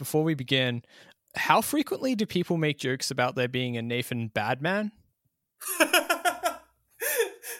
[0.00, 0.82] before we begin,
[1.36, 4.90] how frequently do people make jokes about there being a Nathan Badman?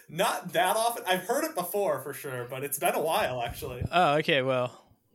[0.09, 1.05] Not that often.
[1.07, 3.85] I've heard it before for sure, but it's been a while actually.
[3.93, 4.43] Oh, okay.
[4.43, 4.73] Well,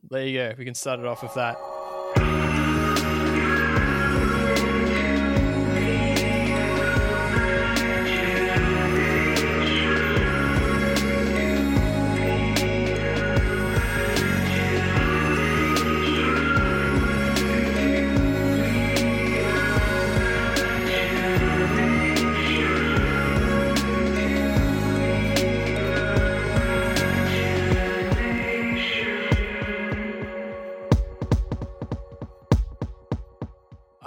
[0.09, 0.53] there you go.
[0.57, 1.57] We can start it off with that.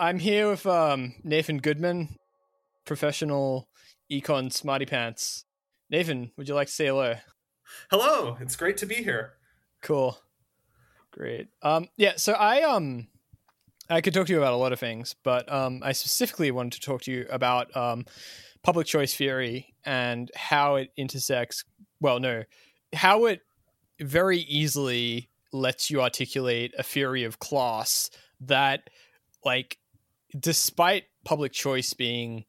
[0.09, 2.17] I'm here with um, Nathan Goodman,
[2.87, 3.69] professional
[4.11, 5.45] econ smarty pants.
[5.91, 7.17] Nathan, would you like to say hello?
[7.91, 9.34] Hello, it's great to be here.
[9.83, 10.19] Cool,
[11.11, 11.48] great.
[11.61, 13.09] Um, yeah, so I um,
[13.91, 16.73] I could talk to you about a lot of things, but um, I specifically wanted
[16.73, 18.06] to talk to you about um,
[18.62, 21.64] public choice theory and how it intersects.
[22.01, 22.45] Well, no,
[22.95, 23.42] how it
[24.01, 28.09] very easily lets you articulate a theory of class
[28.41, 28.89] that
[29.45, 29.77] like
[30.39, 32.45] despite public choice being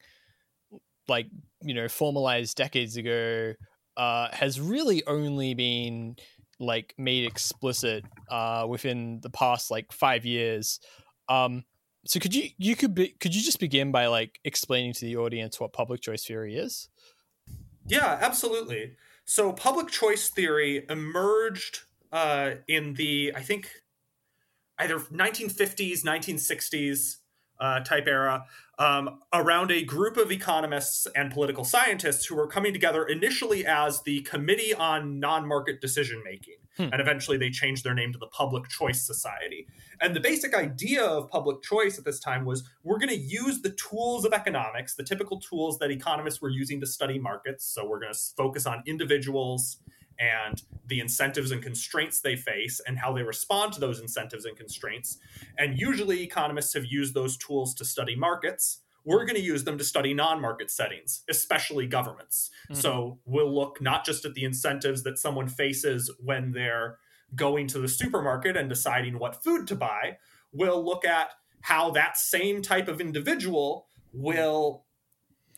[1.07, 1.27] like
[1.61, 3.53] you know formalized decades ago
[3.97, 6.15] uh, has really only been
[6.59, 10.79] like made explicit uh, within the past like five years.
[11.27, 11.63] Um,
[12.05, 15.17] so could you you could be could you just begin by like explaining to the
[15.17, 16.89] audience what public choice theory is?
[17.87, 18.95] Yeah absolutely.
[19.25, 23.69] So public choice theory emerged uh, in the i think
[24.79, 27.17] either 1950s 1960s
[27.59, 28.45] uh, type era
[28.77, 34.01] um, around a group of economists and political scientists who were coming together initially as
[34.03, 36.55] the Committee on Non Market Decision Making.
[36.77, 36.93] Hmm.
[36.93, 39.67] And eventually they changed their name to the Public Choice Society.
[39.99, 43.61] And the basic idea of public choice at this time was we're going to use
[43.61, 47.65] the tools of economics, the typical tools that economists were using to study markets.
[47.65, 49.77] So we're going to focus on individuals
[50.19, 54.57] and the incentives and constraints they face and how they respond to those incentives and
[54.57, 55.17] constraints.
[55.57, 58.81] And usually, economists have used those tools to study markets.
[59.05, 62.49] We're going to use them to study non market settings, especially governments.
[62.69, 62.81] Mm-hmm.
[62.81, 66.97] So we'll look not just at the incentives that someone faces when they're
[67.35, 70.17] going to the supermarket and deciding what food to buy,
[70.51, 71.31] we'll look at
[71.61, 74.85] how that same type of individual will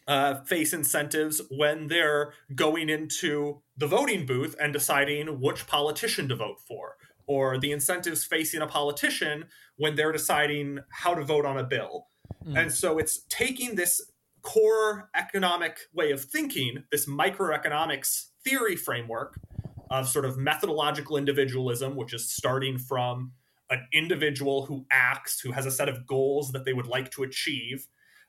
[0.07, 6.35] uh, face incentives when they're going into the voting booth and deciding which politician to
[6.35, 6.95] vote for,
[7.28, 9.45] or the incentives facing a politician
[9.78, 12.07] when they're deciding how to vote on a bill.
[12.45, 12.59] Mm.
[12.59, 14.01] And so it's taking this
[14.41, 19.39] core economic way of thinking, this microeconomics theory framework
[19.89, 23.33] of sort of methodological individualism, which is starting from
[23.69, 27.23] an individual who acts, who has a set of goals that they would like to
[27.23, 27.88] achieve,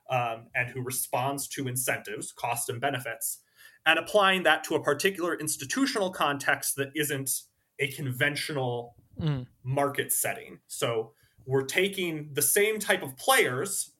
[0.09, 3.39] um, and who responds to incentives, cost and benefits,
[3.85, 7.41] and applying that to a particular institutional context that isn't
[7.79, 9.45] a conventional mm.
[9.63, 10.59] market setting.
[10.67, 11.11] So
[11.45, 13.91] we're taking the same type of players,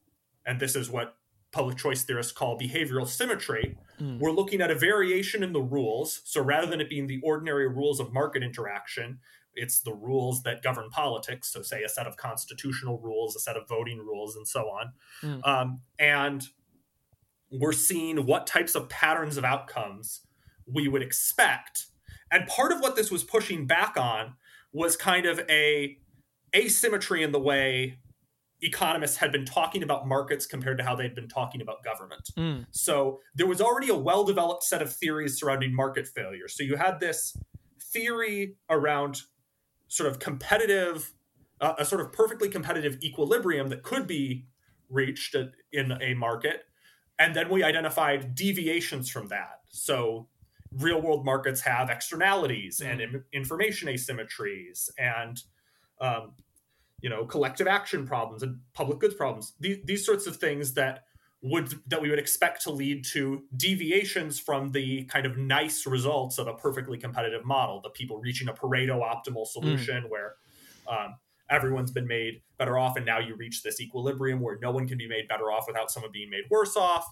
[0.46, 1.16] and this is what
[1.52, 3.78] public choice theorists call behavioral symmetry.
[4.02, 4.20] Mm.
[4.20, 6.22] We're looking at a variation in the rules.
[6.26, 9.20] So rather than it being the ordinary rules of market interaction,
[9.56, 11.52] it's the rules that govern politics.
[11.52, 14.94] So, say a set of constitutional rules, a set of voting rules, and so on.
[15.22, 15.48] Mm.
[15.48, 16.44] Um, and
[17.52, 20.22] we're seeing what types of patterns of outcomes
[20.66, 21.86] we would expect.
[22.32, 24.34] And part of what this was pushing back on
[24.72, 25.98] was kind of a
[26.56, 28.00] asymmetry in the way
[28.64, 32.30] economists had been talking about markets compared to how they'd been talking about government.
[32.38, 32.66] Mm.
[32.72, 36.48] So there was already a well developed set of theories surrounding market failure.
[36.48, 37.36] So you had this
[37.92, 39.22] theory around
[39.94, 41.14] sort of competitive,
[41.62, 44.48] uh, a sort of perfectly competitive equilibrium that could be
[44.90, 45.36] reached
[45.72, 46.64] in a market.
[47.20, 49.60] And then we identified deviations from that.
[49.70, 50.30] So
[50.72, 53.02] real world markets have externalities mm-hmm.
[53.02, 55.40] and information asymmetries and
[56.02, 56.32] um,
[57.02, 61.04] you know collective action problems and public goods problems these, these sorts of things that
[61.44, 66.38] would that we would expect to lead to deviations from the kind of nice results
[66.38, 67.82] of a perfectly competitive model.
[67.82, 70.10] The people reaching a pareto optimal solution mm.
[70.10, 70.36] where
[70.88, 71.16] um,
[71.50, 74.98] everyone's been made better off and now you reach this equilibrium where no one can
[74.98, 77.06] be made better off without someone being made worse off.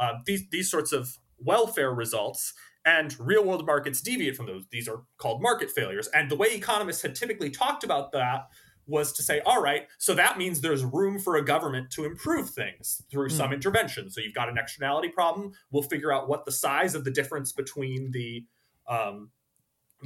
[0.00, 2.54] Um, these these sorts of welfare results
[2.84, 4.64] and real world markets deviate from those.
[4.70, 6.08] These are called market failures.
[6.08, 8.48] And the way economists had typically talked about that
[8.86, 12.50] was to say, all right, so that means there's room for a government to improve
[12.50, 13.54] things through some hmm.
[13.54, 14.10] intervention.
[14.10, 15.52] So you've got an externality problem.
[15.70, 18.44] We'll figure out what the size of the difference between the
[18.88, 19.30] um,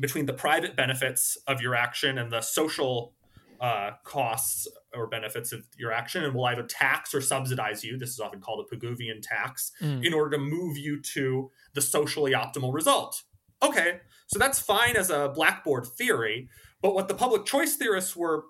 [0.01, 3.13] between the private benefits of your action and the social
[3.61, 7.99] uh, costs or benefits of your action and we'll either tax or subsidize you.
[7.99, 10.05] This is often called a Pigouvian tax Mm.
[10.05, 13.23] in order to move you to the socially optimal result.
[13.63, 16.49] Okay, so that's fine as a blackboard theory,
[16.81, 18.45] but what the public choice theorists were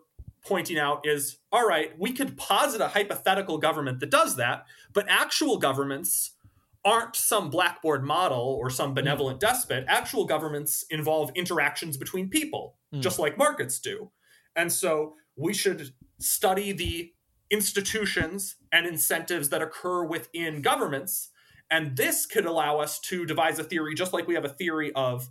[0.46, 5.06] pointing out is all right, we could posit a hypothetical government that does that, but
[5.08, 6.32] actual governments
[6.84, 9.84] aren't some blackboard model or some benevolent despot.
[9.86, 13.02] Actual governments involve interactions between people, Mm.
[13.02, 14.10] just like markets do.
[14.56, 17.12] And so we should study the
[17.50, 21.30] institutions and incentives that occur within governments.
[21.70, 24.92] And this could allow us to devise a theory, just like we have a theory
[24.94, 25.28] of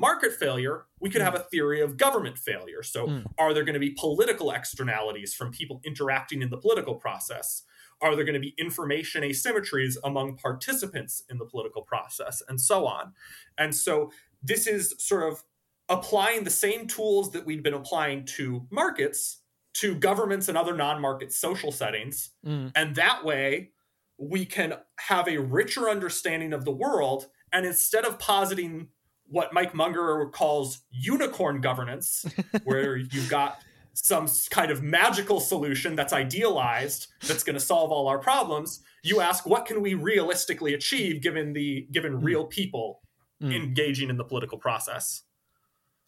[0.00, 2.82] market failure, we could have a theory of government failure.
[2.82, 3.24] So, Mm.
[3.38, 7.62] are there going to be political externalities from people interacting in the political process?
[8.00, 12.86] Are there going to be information asymmetries among participants in the political process, and so
[12.86, 13.12] on?
[13.58, 14.10] And so,
[14.42, 15.44] this is sort of
[15.88, 19.42] applying the same tools that we've been applying to markets
[19.72, 22.30] to governments and other non market social settings.
[22.44, 22.72] Mm.
[22.74, 23.72] And that way,
[24.18, 27.26] we can have a richer understanding of the world.
[27.52, 28.88] And instead of positing
[29.30, 32.24] what Mike Munger calls unicorn governance,
[32.64, 33.58] where you've got
[33.94, 39.20] some kind of magical solution that's idealized that's going to solve all our problems, you
[39.20, 43.00] ask what can we realistically achieve given the given real people
[43.42, 43.54] Mm.
[43.56, 45.22] engaging in the political process.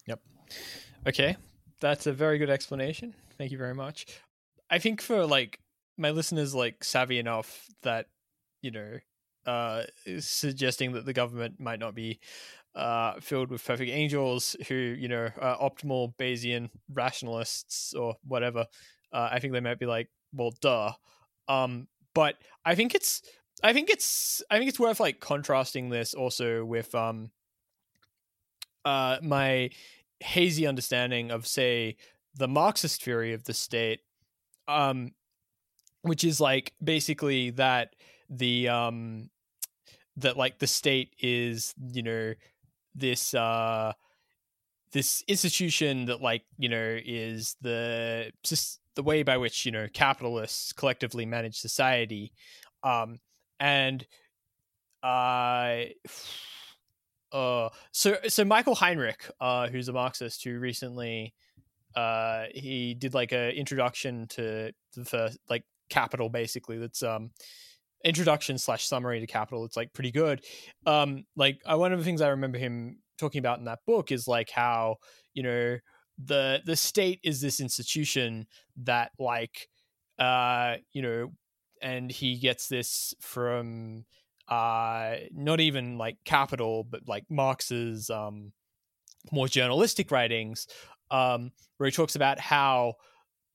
[0.05, 0.21] Yep
[1.07, 1.35] okay,
[1.79, 3.13] that's a very good explanation.
[3.37, 4.05] Thank you very much.
[4.69, 5.59] I think for like
[5.97, 8.07] my listeners, like savvy enough that
[8.61, 8.99] you know,
[9.45, 9.83] uh,
[10.19, 12.19] suggesting that the government might not be
[12.75, 18.65] uh filled with perfect angels who you know are optimal Bayesian rationalists or whatever.
[19.11, 20.91] Uh, I think they might be like, well, duh.
[21.47, 22.35] Um, but
[22.65, 23.21] I think it's
[23.63, 27.31] I think it's I think it's worth like contrasting this also with um
[28.85, 29.69] uh my
[30.19, 31.97] hazy understanding of say
[32.35, 33.99] the Marxist theory of the state,
[34.67, 35.11] um,
[36.01, 37.95] which is like basically that
[38.29, 39.29] the um
[40.17, 42.33] that like the state is you know
[42.95, 43.93] this uh
[44.91, 49.87] this institution that like you know is the just the way by which you know
[49.93, 52.31] capitalists collectively manage society
[52.83, 53.19] um
[53.59, 54.05] and
[55.01, 55.83] uh
[57.31, 61.33] uh so so michael heinrich uh who's a marxist who recently
[61.95, 67.31] uh he did like a introduction to the first like capital basically that's um
[68.03, 70.43] introduction slash summary to capital it's like pretty good.
[70.85, 74.11] Um like uh, one of the things i remember him talking about in that book
[74.11, 74.97] is like how
[75.33, 75.77] you know
[76.23, 78.45] the the state is this institution
[78.77, 79.67] that like
[80.19, 81.31] uh you know
[81.81, 84.05] and he gets this from
[84.47, 88.51] uh not even like capital but like marx's um
[89.31, 90.67] more journalistic writings
[91.11, 92.93] um where he talks about how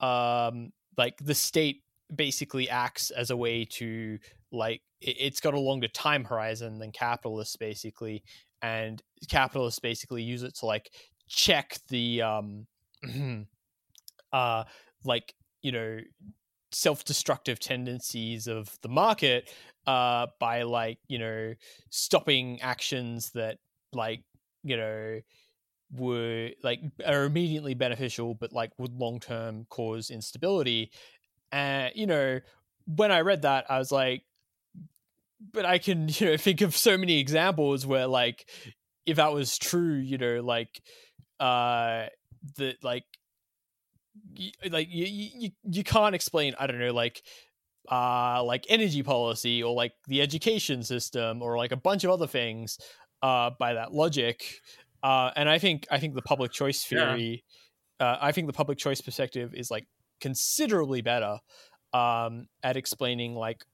[0.00, 1.82] um like the state
[2.14, 4.18] basically acts as a way to
[4.52, 8.22] like it, it's got a longer time horizon than capitalists basically
[8.62, 10.90] and capitalists basically use it to like
[11.28, 12.66] check the um
[14.32, 14.64] uh
[15.04, 15.98] like you know
[16.72, 19.50] self-destructive tendencies of the market
[19.86, 21.54] uh by like you know
[21.90, 23.58] stopping actions that
[23.92, 24.22] like
[24.64, 25.18] you know
[25.92, 30.90] were like are immediately beneficial but like would long term cause instability.
[31.52, 32.40] And you know
[32.86, 34.22] when i read that i was like
[35.52, 38.48] but i can you know think of so many examples where like
[39.06, 40.80] if that was true you know like
[41.40, 42.06] uh
[42.56, 43.04] that like
[44.36, 47.22] y- like you, you you can't explain i don't know like
[47.90, 52.26] uh like energy policy or like the education system or like a bunch of other
[52.26, 52.78] things
[53.22, 54.60] uh by that logic
[55.02, 57.06] uh and i think i think the public choice Yeah.
[57.14, 57.44] theory
[58.00, 59.86] uh i think the public choice perspective is like
[60.20, 61.38] considerably better
[61.94, 63.64] um at explaining like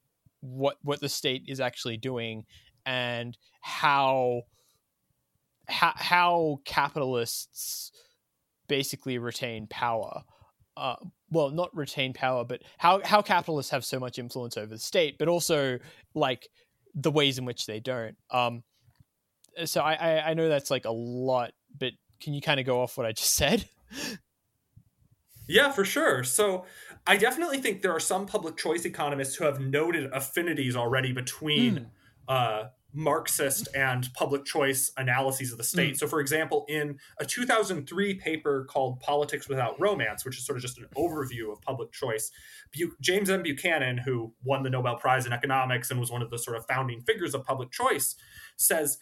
[0.45, 2.45] what what the state is actually doing
[2.85, 4.43] and how
[5.67, 7.91] how, how capitalists
[8.69, 10.23] basically retain power
[10.77, 10.97] uh,
[11.31, 15.17] well not retain power but how how capitalists have so much influence over the state
[15.19, 15.79] but also
[16.15, 16.49] like
[16.95, 18.63] the ways in which they don't um
[19.65, 22.83] so i i, I know that's like a lot but can you kind of go
[22.83, 23.65] off what i just said
[25.47, 26.25] Yeah, for sure.
[26.25, 26.65] So
[27.07, 31.89] I definitely think there are some public choice economists who have noted affinities already between
[32.29, 35.99] uh, Marxist and public choice analyses of the state.
[35.99, 40.63] So, for example, in a 2003 paper called Politics Without Romance, which is sort of
[40.63, 42.31] just an overview of public choice,
[42.73, 43.43] Bu- James M.
[43.43, 46.65] Buchanan, who won the Nobel Prize in economics and was one of the sort of
[46.67, 48.15] founding figures of public choice,
[48.57, 48.99] says,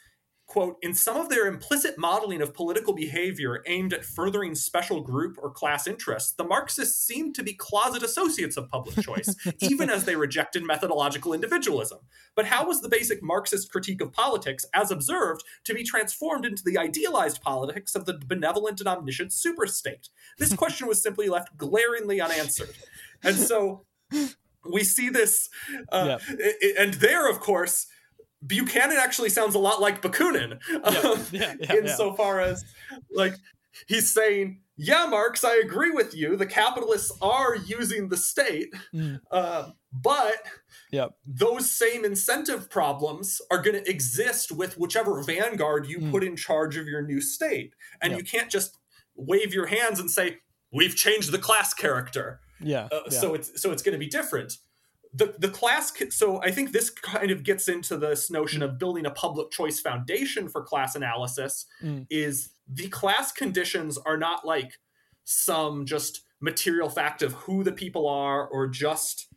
[0.52, 5.38] quote, in some of their implicit modeling of political behavior aimed at furthering special group
[5.42, 10.04] or class interests, the Marxists seemed to be closet associates of public choice, even as
[10.04, 12.00] they rejected methodological individualism.
[12.37, 16.62] But how was the basic Marxist critique of politics, as observed, to be transformed into
[16.62, 20.11] the idealized politics of the benevolent and omniscient superstate?
[20.37, 22.76] This question was simply left glaringly unanswered.
[23.23, 23.87] And so
[24.71, 25.49] we see this,
[25.90, 26.18] uh,
[26.78, 27.87] and there, of course,
[28.46, 30.52] Buchanan actually sounds a lot like Bakunin,
[30.84, 32.64] um, yeah, yeah, insofar as
[33.14, 33.34] like
[33.87, 36.37] he's saying, "Yeah, Marx, I agree with you.
[36.37, 39.20] The capitalists are using the state, mm.
[39.30, 40.37] uh, but."
[40.90, 41.12] Yep.
[41.26, 46.11] Those same incentive problems are going to exist with whichever vanguard you mm.
[46.11, 47.72] put in charge of your new state.
[48.02, 48.18] And yep.
[48.18, 48.76] you can't just
[49.16, 52.88] wave your hands and say, "We've changed the class character." Yeah.
[52.92, 53.18] Uh, yeah.
[53.18, 54.58] So it's so it's going to be different
[55.14, 59.07] the the class so i think this kind of gets into this notion of building
[59.07, 62.07] a public choice foundation for class analysis mm.
[62.11, 64.78] is the class conditions are not like
[65.25, 69.28] some just material fact of who the people are or just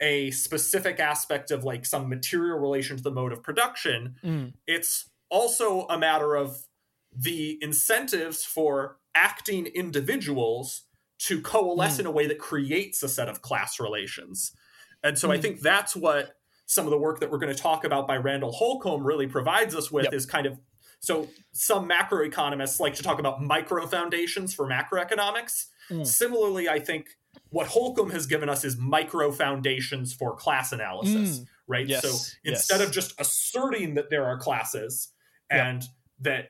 [0.00, 4.52] a specific aspect of like some material relation to the mode of production mm.
[4.66, 6.66] it's also a matter of
[7.14, 10.82] the incentives for acting individuals
[11.18, 12.00] to coalesce mm.
[12.00, 14.52] in a way that creates a set of class relations
[15.02, 15.38] and so mm-hmm.
[15.38, 18.16] I think that's what some of the work that we're going to talk about by
[18.16, 20.14] Randall Holcombe really provides us with yep.
[20.14, 20.58] is kind of
[21.00, 25.66] so some macroeconomists like to talk about micro foundations for macroeconomics.
[25.90, 26.06] Mm.
[26.06, 27.16] Similarly, I think
[27.50, 31.46] what Holcombe has given us is micro foundations for class analysis, mm.
[31.66, 31.86] right?
[31.86, 32.02] Yes.
[32.02, 32.08] So
[32.44, 32.88] instead yes.
[32.88, 35.08] of just asserting that there are classes
[35.50, 35.90] and yep.
[36.20, 36.48] that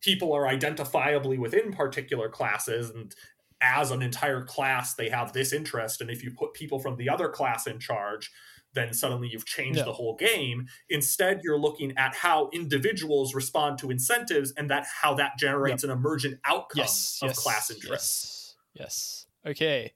[0.00, 3.14] people are identifiably within particular classes and
[3.62, 7.08] as an entire class they have this interest and if you put people from the
[7.08, 8.30] other class in charge
[8.74, 9.84] then suddenly you've changed yeah.
[9.84, 15.14] the whole game instead you're looking at how individuals respond to incentives and that how
[15.14, 15.90] that generates yep.
[15.90, 19.26] an emergent outcome yes, of yes, class interest yes.
[19.44, 19.92] yes okay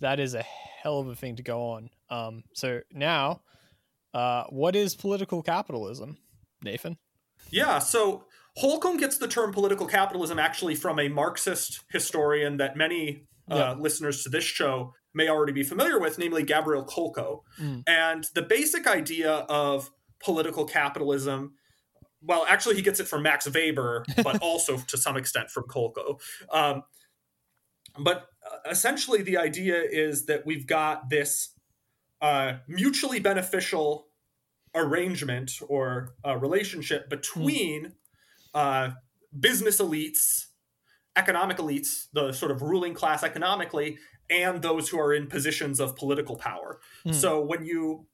[0.00, 3.40] that is a hell of a thing to go on um, so now
[4.14, 6.18] uh, what is political capitalism
[6.62, 6.96] nathan
[7.50, 8.24] yeah so
[8.58, 14.24] Holcombe gets the term political capitalism actually from a Marxist historian that many uh, listeners
[14.24, 17.42] to this show may already be familiar with, namely Gabriel Kolko.
[17.60, 17.84] Mm.
[17.86, 21.54] And the basic idea of political capitalism,
[22.20, 26.20] well, actually, he gets it from Max Weber, but also to some extent from Kolko.
[26.52, 26.82] Um,
[27.96, 31.50] but uh, essentially, the idea is that we've got this
[32.20, 34.08] uh, mutually beneficial
[34.74, 37.08] arrangement or relationship hmm.
[37.10, 37.92] between mm
[38.54, 38.90] uh,
[39.38, 40.46] business elites,
[41.16, 43.98] economic elites, the sort of ruling class economically,
[44.30, 46.80] and those who are in positions of political power.
[47.06, 47.14] Mm.
[47.14, 48.06] So when you,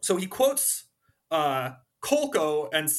[0.00, 0.84] so he quotes
[1.30, 1.70] uh,
[2.02, 2.90] Kolko and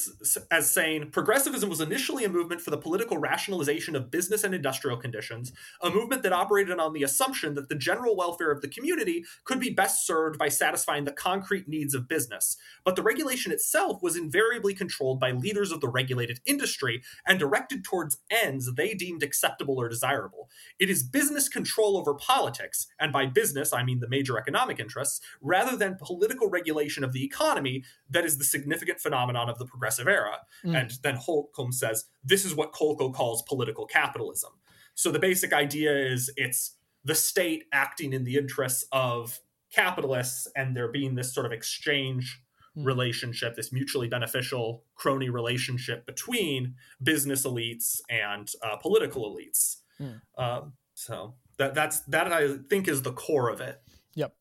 [0.50, 4.95] as saying progressivism was initially a movement for the political rationalization of business and industrial
[4.95, 9.25] conditions, a movement that operated on the assumption that the general welfare of the community
[9.43, 12.55] could be best served by satisfying the concrete needs of business.
[12.86, 17.83] But the regulation itself was invariably controlled by leaders of the regulated industry and directed
[17.83, 20.50] towards ends they deemed acceptable or desirable.
[20.79, 25.19] It is business control over politics, and by business I mean the major economic interests,
[25.41, 30.07] rather than political regulation of the economy that is the significant phenomenon of the progressive
[30.07, 30.38] era.
[30.65, 30.79] Mm.
[30.79, 34.51] And then Holcombe says, this is what Kolko calls political capitalism.
[34.95, 39.39] So the basic idea is it's the state acting in the interests of
[39.71, 42.41] capitalists and there being this sort of exchange
[42.77, 42.85] mm.
[42.85, 49.77] relationship, this mutually beneficial crony relationship between business elites and uh, political elites.
[50.00, 50.21] Mm.
[50.38, 53.81] Um, so that that's that I think is the core of it.
[54.15, 54.35] Yep.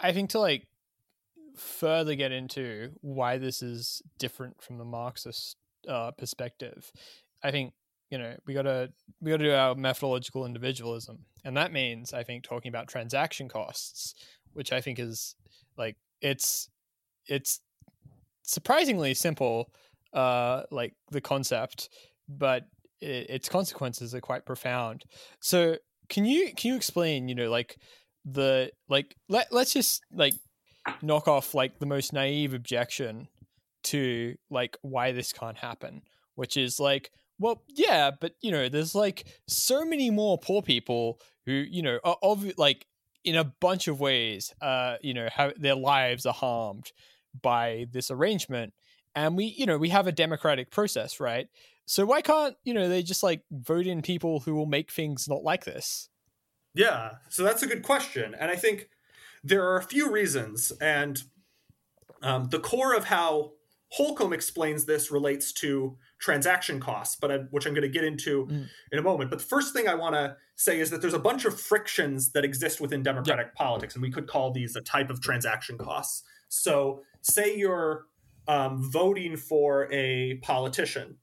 [0.00, 0.67] I think to like
[1.58, 5.56] further get into why this is different from the Marxist
[5.88, 6.90] uh, perspective,
[7.42, 7.72] I think
[8.10, 12.12] you know we got to we got to do our methodological individualism, and that means
[12.12, 14.14] I think talking about transaction costs,
[14.52, 15.34] which I think is
[15.76, 16.68] like it's
[17.26, 17.60] it's
[18.42, 19.70] surprisingly simple,
[20.12, 21.90] uh, like the concept,
[22.28, 22.64] but
[23.00, 25.04] it, its consequences are quite profound.
[25.40, 25.76] So
[26.08, 27.76] can you can you explain you know like
[28.24, 30.34] the like let let's just like
[31.02, 33.28] knock off like the most naive objection
[33.84, 36.02] to like why this can't happen,
[36.34, 41.20] which is like, well, yeah, but you know, there's like so many more poor people
[41.46, 42.86] who, you know, are like
[43.24, 46.92] in a bunch of ways, uh, you know, have their lives are harmed
[47.40, 48.72] by this arrangement.
[49.14, 51.48] And we, you know, we have a democratic process, right?
[51.86, 55.26] So why can't, you know, they just like vote in people who will make things
[55.28, 56.08] not like this?
[56.74, 57.12] Yeah.
[57.30, 58.34] So that's a good question.
[58.38, 58.88] And I think
[59.44, 61.22] there are a few reasons, and
[62.22, 63.52] um, the core of how
[63.90, 68.46] Holcombe explains this relates to transaction costs, but I, which I'm going to get into
[68.46, 68.66] mm.
[68.92, 69.30] in a moment.
[69.30, 72.32] But the first thing I want to say is that there's a bunch of frictions
[72.32, 73.54] that exist within democratic yep.
[73.54, 76.22] politics, and we could call these a type of transaction costs.
[76.48, 78.06] So, say you're
[78.46, 81.16] um, voting for a politician.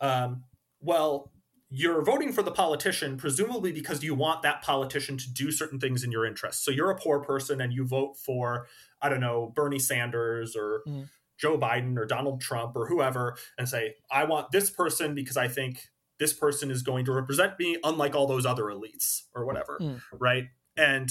[0.00, 0.44] Um,
[0.80, 1.32] well,
[1.70, 6.02] you're voting for the politician presumably because you want that politician to do certain things
[6.02, 6.64] in your interest.
[6.64, 8.66] So you're a poor person and you vote for,
[9.02, 11.08] I don't know, Bernie Sanders or mm.
[11.38, 15.48] Joe Biden or Donald Trump or whoever and say, I want this person because I
[15.48, 19.78] think this person is going to represent me, unlike all those other elites or whatever.
[19.80, 20.00] Mm.
[20.12, 20.46] Right.
[20.76, 21.10] And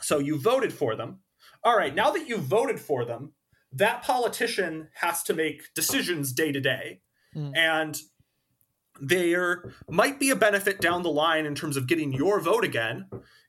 [0.00, 1.18] so you voted for them.
[1.64, 1.94] All right.
[1.94, 3.32] Now that you voted for them,
[3.72, 7.00] that politician has to make decisions day to day.
[7.34, 7.56] Mm.
[7.56, 8.00] And
[9.00, 13.06] there might be a benefit down the line in terms of getting your vote again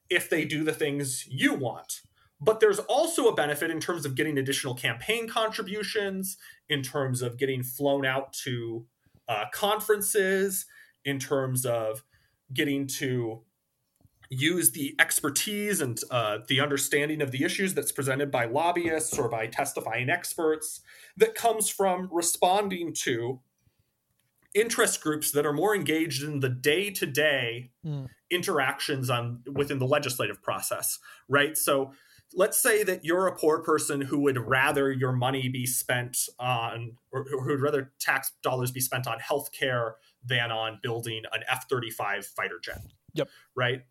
[0.09, 2.01] if they do the things you want.
[2.41, 6.37] But there's also a benefit in terms of getting additional campaign contributions,
[6.69, 8.85] in terms of getting flown out to
[9.27, 10.65] uh, conferences,
[11.03, 12.03] in terms of
[12.53, 13.43] getting to
[14.29, 19.27] use the expertise and uh, the understanding of the issues that's presented by lobbyists or
[19.27, 20.81] by testifying experts
[21.17, 23.39] that comes from responding to
[24.53, 28.07] interest groups that are more engaged in the day-to-day mm.
[28.31, 31.55] interactions on within the legislative process right?
[31.57, 31.93] So
[32.33, 36.97] let's say that you're a poor person who would rather your money be spent on
[37.11, 39.93] or who would rather tax dollars be spent on healthcare
[40.25, 42.81] than on building an F-35 fighter jet.
[43.13, 43.29] Yep.
[43.55, 43.83] Right?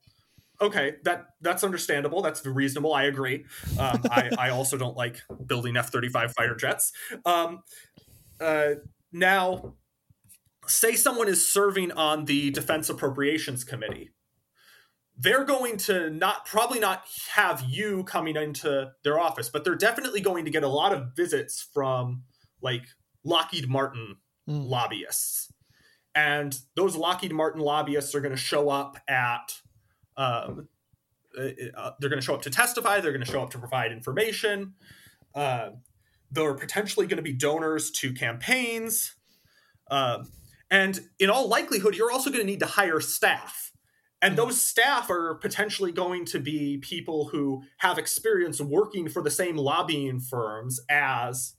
[0.60, 2.20] Okay that that's understandable.
[2.20, 2.92] That's reasonable.
[2.92, 3.44] I agree.
[3.78, 6.92] Um, I, I also don't like building f-35 fighter jets.
[7.24, 7.62] Um,
[8.40, 8.74] uh,
[9.12, 9.74] now
[10.68, 14.10] say someone is serving on the Defense Appropriations Committee,
[15.16, 20.20] they're going to not probably not have you coming into their office, but they're definitely
[20.20, 22.22] going to get a lot of visits from
[22.62, 22.84] like
[23.24, 24.16] Lockheed Martin
[24.48, 24.68] mm.
[24.68, 25.52] lobbyists.
[26.14, 29.52] And those Lockheed Martin lobbyists are going to show up at,
[30.16, 30.68] um,
[31.36, 33.58] uh, uh they're going to show up to testify, they're going to show up to
[33.58, 34.74] provide information.
[35.34, 35.70] Uh,
[36.30, 39.14] they're potentially going to be donors to campaigns.
[39.90, 40.24] Uh,
[40.70, 43.72] and in all likelihood, you're also going to need to hire staff.
[44.20, 44.36] And hmm.
[44.36, 49.56] those staff are potentially going to be people who have experience working for the same
[49.56, 51.54] lobbying firms as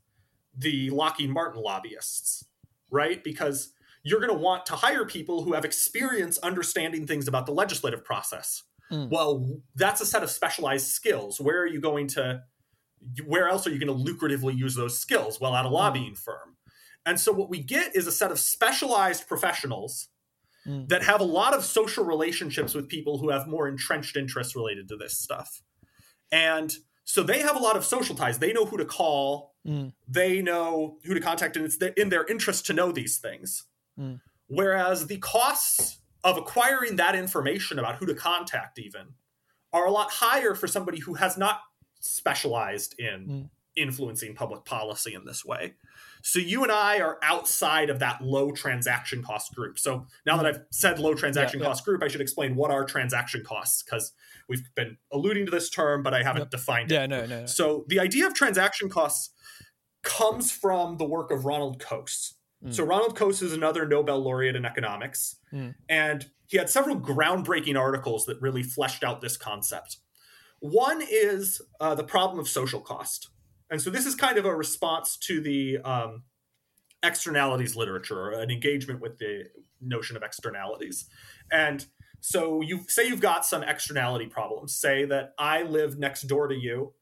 [0.57, 2.45] the Lockheed Martin lobbyists,
[2.91, 3.23] right?
[3.23, 3.71] Because
[4.03, 8.03] you're going to want to hire people who have experience understanding things about the legislative
[8.03, 8.63] process.
[8.91, 9.09] Mm.
[9.09, 11.39] Well, that's a set of specialized skills.
[11.39, 12.41] Where are you going to,
[13.25, 15.39] where else are you going to lucratively use those skills?
[15.39, 15.75] Well, at a hmm.
[15.75, 16.55] lobbying firm.
[17.05, 20.09] And so what we get is a set of specialized professionals
[20.67, 20.87] mm.
[20.89, 24.87] that have a lot of social relationships with people who have more entrenched interests related
[24.89, 25.61] to this stuff.
[26.31, 28.37] And so they have a lot of social ties.
[28.37, 29.55] They know who to call.
[29.67, 29.93] Mm.
[30.07, 33.65] They know who to contact, and it's in their interest to know these things.
[33.99, 34.21] Mm.
[34.47, 39.13] Whereas the costs of acquiring that information about who to contact, even,
[39.73, 41.61] are a lot higher for somebody who has not
[41.99, 43.49] specialized in mm.
[43.75, 45.75] influencing public policy in this way.
[46.21, 49.79] So you and I are outside of that low transaction cost group.
[49.79, 51.85] So now that I've said low transaction yeah, cost yeah.
[51.85, 54.11] group, I should explain what are transaction costs because
[54.47, 56.51] we've been alluding to this term, but I haven't yep.
[56.51, 56.95] defined it.
[56.95, 57.45] Yeah, no, no, no.
[57.45, 59.31] So the idea of transaction costs
[60.03, 62.33] comes from the work of Ronald Coase.
[62.65, 62.73] Mm.
[62.73, 65.75] So Ronald Coase is another Nobel laureate in economics, mm.
[65.87, 69.97] and he had several groundbreaking articles that really fleshed out this concept.
[70.59, 73.29] One is uh, the problem of social cost.
[73.69, 76.23] And so this is kind of a response to the um,
[77.03, 79.45] externalities literature, or an engagement with the
[79.81, 81.05] notion of externalities.
[81.51, 81.85] And
[82.19, 84.75] so you say you've got some externality problems.
[84.75, 86.93] Say that I live next door to you,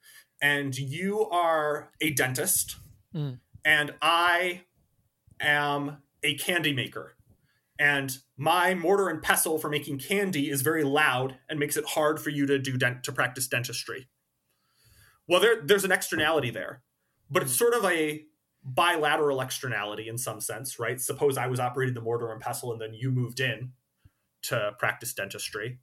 [0.41, 2.75] and you are a dentist,
[3.15, 3.39] mm.
[3.65, 4.63] and I
[5.39, 7.15] am a candy maker.
[7.80, 12.19] And my mortar and pestle for making candy is very loud and makes it hard
[12.19, 14.08] for you to do dent- to practice dentistry.
[15.28, 16.84] Well, there, there's an externality there,
[17.30, 17.58] but it's hmm.
[17.58, 18.26] sort of a
[18.63, 21.00] bilateral externality in some sense, right?
[21.00, 23.72] Suppose I was operating the mortar and pestle and then you moved in
[24.44, 25.80] to practice dentistry.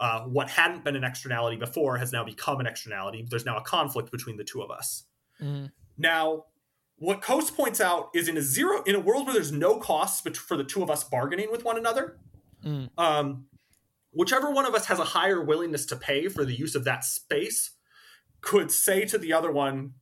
[0.00, 3.26] Uh, what hadn't been an externality before has now become an externality.
[3.28, 5.04] There's now a conflict between the two of us.
[5.40, 5.70] Mm.
[5.98, 6.46] Now,
[6.96, 10.20] what Coase points out is in a zero in a world where there's no costs
[10.38, 12.16] for the two of us bargaining with one another,
[12.64, 12.88] mm.
[12.96, 13.46] um,
[14.12, 17.04] whichever one of us has a higher willingness to pay for the use of that
[17.04, 17.72] space
[18.42, 19.94] could say to the other one,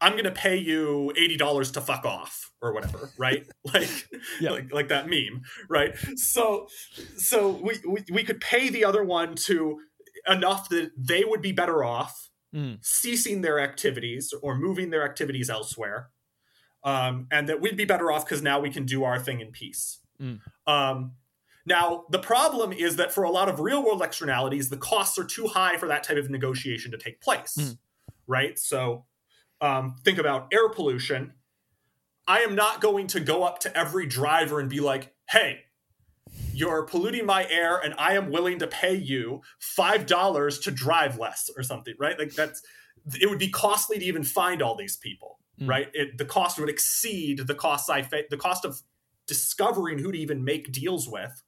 [0.00, 3.46] I'm going to pay you $80 to fuck off or whatever, right?
[3.64, 4.08] like,
[4.40, 4.50] yeah.
[4.50, 5.94] like, like that meme, right?
[6.16, 6.68] So,
[7.16, 9.80] so we, we, we could pay the other one to
[10.26, 12.78] enough that they would be better off mm.
[12.80, 16.10] ceasing their activities or moving their activities elsewhere.
[16.84, 19.50] um, and that we'd be better off because now we can do our thing in
[19.50, 20.00] peace.
[20.20, 20.40] Mm.
[20.66, 21.12] Um,
[21.66, 25.24] now, the problem is that for a lot of real world externalities, the costs are
[25.24, 27.78] too high for that type of negotiation to take place, Mm.
[28.26, 28.58] right?
[28.58, 29.04] So,
[29.60, 31.34] um, think about air pollution.
[32.26, 35.60] I am not going to go up to every driver and be like, hey,
[36.52, 39.40] you're polluting my air and I am willing to pay you
[39.78, 42.18] $5 to drive less or something, right?
[42.18, 42.62] Like that's,
[43.20, 45.68] it would be costly to even find all these people, Mm.
[45.68, 45.88] right?
[45.92, 48.80] It, the cost would exceed the costs I, fa- the cost of
[49.26, 51.42] discovering who to even make deals with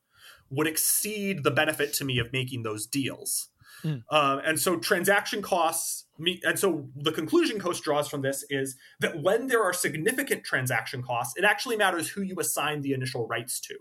[0.51, 3.49] would exceed the benefit to me of making those deals.
[3.85, 4.03] Mm.
[4.11, 8.77] Um, and so transaction costs, me, and so the conclusion Coase draws from this is
[8.99, 13.27] that when there are significant transaction costs, it actually matters who you assign the initial
[13.27, 13.77] rights to,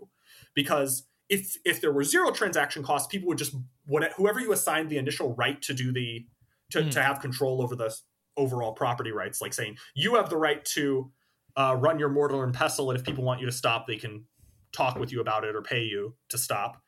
[0.54, 3.56] because if if there were zero transaction costs, people would just
[3.88, 6.26] what whoever you assigned the initial right to do the
[6.72, 6.92] to, Mm.
[6.92, 7.94] to have control over the
[8.38, 11.12] overall property rights, like saying you have the right to
[11.58, 14.26] uh, run your mortar and pestle, and if people want you to stop, they can
[14.72, 16.82] talk with you about it or pay you to stop.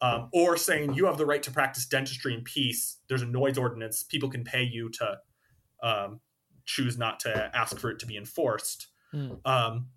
[0.00, 2.98] Um, or saying you have the right to practice dentistry in peace.
[3.08, 4.04] There's a noise ordinance.
[4.04, 5.18] People can pay you to
[5.82, 6.20] um,
[6.66, 8.86] choose not to ask for it to be enforced.
[9.12, 9.44] Mm.
[9.44, 9.88] Um,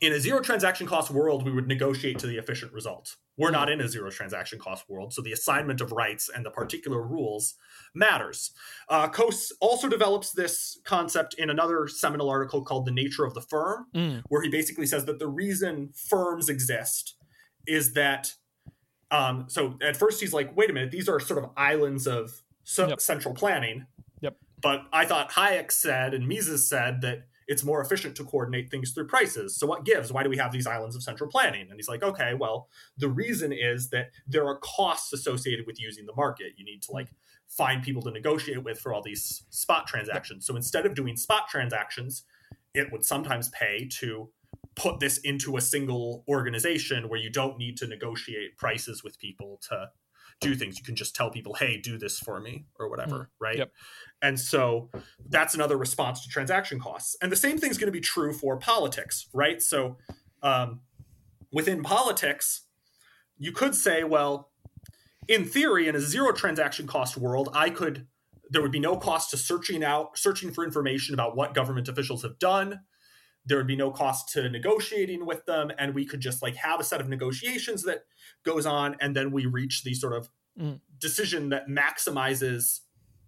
[0.00, 3.16] in a zero transaction cost world, we would negotiate to the efficient result.
[3.36, 6.50] We're not in a zero transaction cost world, so the assignment of rights and the
[6.50, 7.54] particular rules
[7.94, 8.52] matters.
[8.88, 13.40] Uh, Coase also develops this concept in another seminal article called The Nature of the
[13.40, 14.22] Firm, Mm.
[14.28, 17.16] where he basically says that the reason firms exist
[17.66, 18.34] is that
[19.10, 22.42] um, so at first he's like wait a minute these are sort of islands of
[22.64, 23.00] so- Yep.
[23.00, 23.86] central planning
[24.22, 24.36] Yep.
[24.60, 28.92] but i thought hayek said and mises said that it's more efficient to coordinate things
[28.92, 29.56] through prices.
[29.56, 30.12] So what gives?
[30.12, 31.68] Why do we have these islands of central planning?
[31.68, 36.06] And he's like okay well the reason is that there are costs associated with using
[36.06, 36.52] the market.
[36.56, 37.08] You need to like
[37.48, 40.46] find people to negotiate with for all these spot transactions.
[40.46, 42.24] So instead of doing spot transactions
[42.74, 44.28] it would sometimes pay to
[44.74, 49.60] put this into a single organization where you don't need to negotiate prices with people
[49.68, 49.88] to
[50.40, 50.78] do things.
[50.78, 53.58] You can just tell people, hey, do this for me or whatever, right?
[53.58, 53.72] Yep.
[54.22, 54.90] And so
[55.28, 57.16] that's another response to transaction costs.
[57.20, 59.60] And the same thing is going to be true for politics, right?
[59.60, 59.98] So
[60.42, 60.80] um,
[61.52, 62.66] within politics,
[63.38, 64.50] you could say, well,
[65.28, 68.06] in theory, in a zero transaction cost world, I could
[68.50, 72.22] there would be no cost to searching out searching for information about what government officials
[72.22, 72.80] have done
[73.46, 76.80] there would be no cost to negotiating with them and we could just like have
[76.80, 78.04] a set of negotiations that
[78.44, 80.80] goes on and then we reach the sort of Mm.
[81.00, 82.80] decision that maximizes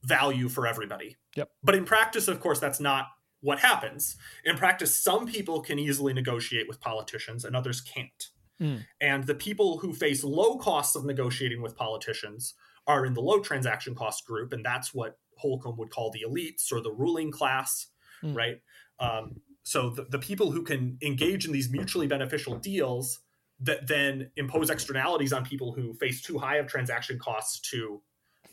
[0.04, 1.50] value for everybody Yep.
[1.62, 3.06] but in practice of course that's not
[3.40, 8.28] what happens in practice some people can easily negotiate with politicians and others can't
[8.60, 8.86] Mm.
[9.00, 12.54] and the people who face low costs of negotiating with politicians
[12.86, 16.70] are in the low transaction cost group and that's what holcombe would call the elites
[16.72, 17.88] or the ruling class
[18.22, 18.36] Mm.
[18.36, 18.62] right
[18.98, 23.18] um, so the, the people who can engage in these mutually beneficial deals
[23.58, 28.00] that then impose externalities on people who face too high of transaction costs to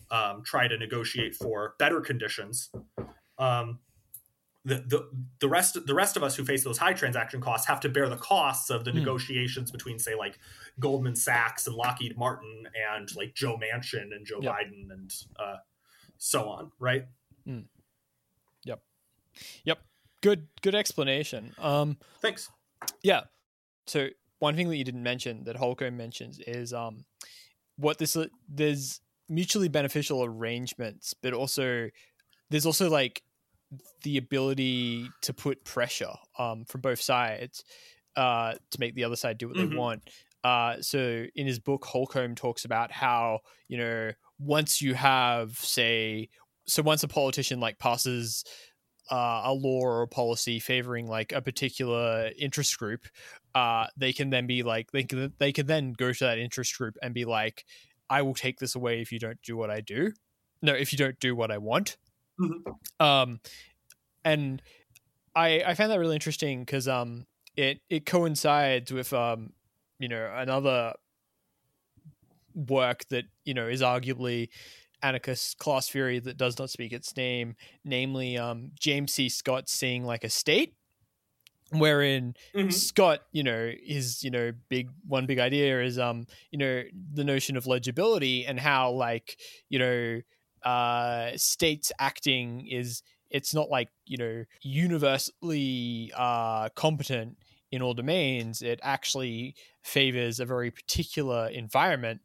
[0.09, 2.71] um, try to negotiate for better conditions.
[3.37, 3.77] Um,
[4.65, 7.79] the, the the rest the rest of us who face those high transaction costs have
[7.81, 8.99] to bear the costs of the Hmm.
[8.99, 10.39] negotiations between say like
[10.79, 14.51] Goldman Sachs and Lockheed Martin and like Joe Manchin and Joe Yep.
[14.53, 15.57] Biden and uh,
[16.17, 17.05] so on, right?
[20.23, 21.53] Good good explanation.
[21.59, 22.49] Um Thanks.
[23.03, 23.21] yeah.
[23.85, 24.07] So
[24.39, 27.05] one thing that you didn't mention that Holcombe mentions is um
[27.77, 31.89] what this there's mutually beneficial arrangements, but also
[32.49, 33.21] there's also like
[34.03, 37.63] the ability to put pressure um from both sides
[38.15, 39.69] uh to make the other side do what Mhm.
[39.71, 40.09] they want.
[40.45, 46.29] Uh so in his book Holcombe talks about how, you know, once you have say
[46.65, 48.45] so once a politician like passes
[49.11, 53.05] uh, a law or a policy favoring like a particular interest group,
[53.55, 56.77] uh, they can then be like they can they can then go to that interest
[56.77, 57.65] group and be like,
[58.09, 60.13] I will take this away if you don't do what I do.
[60.61, 61.97] No, if you don't do what I want.
[62.39, 62.79] Mhm.
[62.99, 63.39] Um,
[64.23, 64.61] and
[65.35, 69.53] I I found that really interesting because um it it coincides with um
[69.99, 70.93] you know another
[72.53, 74.49] work that you know is arguably
[75.03, 79.29] anarchist class theory that does not speak its name, namely um, James C.
[79.29, 80.75] Scott seeing like a state,
[81.71, 82.71] wherein Mhm.
[82.71, 87.23] Scott, you know, his you know big one big idea is um you know the
[87.23, 89.39] notion of legibility and how like
[89.69, 90.21] you know
[90.63, 97.37] uh states acting is it's not like you know universally uh competent
[97.71, 102.21] in all domains it actually favors a very particular environment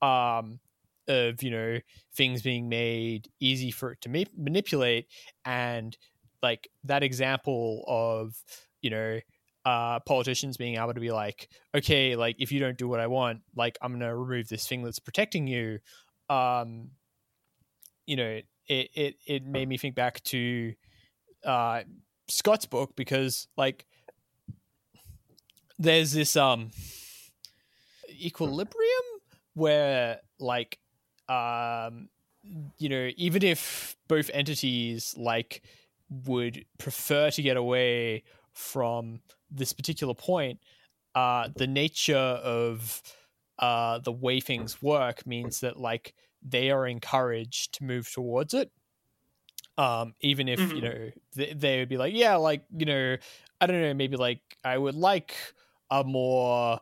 [0.00, 0.60] um
[1.08, 1.78] of you know
[2.14, 5.06] things being made easy for it to ma- manipulate
[5.44, 5.96] and
[6.42, 8.34] like that example of
[8.80, 9.18] you know
[9.64, 13.06] uh, politicians being able to be like, okay, like if you don't do what I
[13.06, 15.78] want, like I'm gonna remove this thing that's protecting you.
[16.28, 16.90] Um,
[18.06, 20.74] you know, it it it made me think back to
[21.44, 21.82] uh,
[22.28, 23.86] Scott's book because like
[25.78, 26.70] there's this um
[28.10, 29.02] equilibrium
[29.54, 30.78] where like
[31.32, 32.08] um
[32.78, 35.62] you know even if both entities like
[36.10, 40.60] would prefer to get away from this particular point
[41.14, 43.02] uh the nature of
[43.58, 48.72] uh the way things work means that like they are encouraged to move towards it
[49.78, 50.74] um even if Mhm.
[50.74, 53.16] you know they, they would be like yeah like you know
[53.60, 55.34] i don't know maybe like i would like
[55.90, 56.78] a more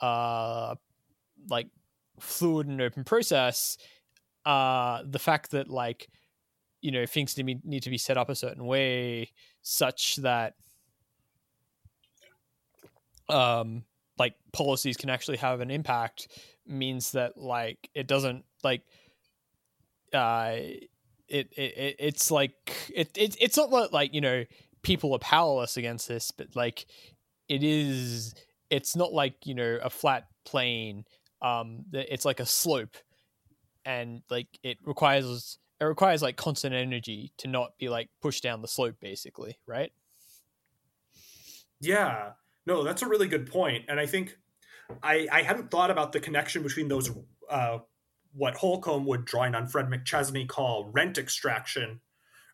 [0.00, 0.74] uh
[1.50, 1.68] like
[2.20, 3.76] fluid and open process
[4.44, 6.08] uh the fact that like
[6.80, 9.30] you know things need, to be set up a certain way
[9.62, 10.54] such that
[13.28, 13.84] um
[14.18, 16.28] like policies can actually have an impact
[16.66, 18.82] means that like it doesn't like
[20.12, 20.56] uh
[21.28, 24.44] it, it, it it's like it, it it's not like you know
[24.82, 26.86] people are powerless against this but like
[27.48, 28.34] it is
[28.70, 31.04] it's not like you know a flat plane
[31.42, 32.96] um it's like a slope
[33.84, 38.62] and like it requires it requires like constant energy to not be like pushed down
[38.62, 39.92] the slope basically right
[41.80, 42.32] Yeah,
[42.66, 44.38] no, that's a really good point, and I think
[45.02, 47.10] I I hadn't thought about the connection between those
[47.50, 47.78] uh,
[48.32, 52.00] what Holcombe would drawing on Fred McChesney call rent extraction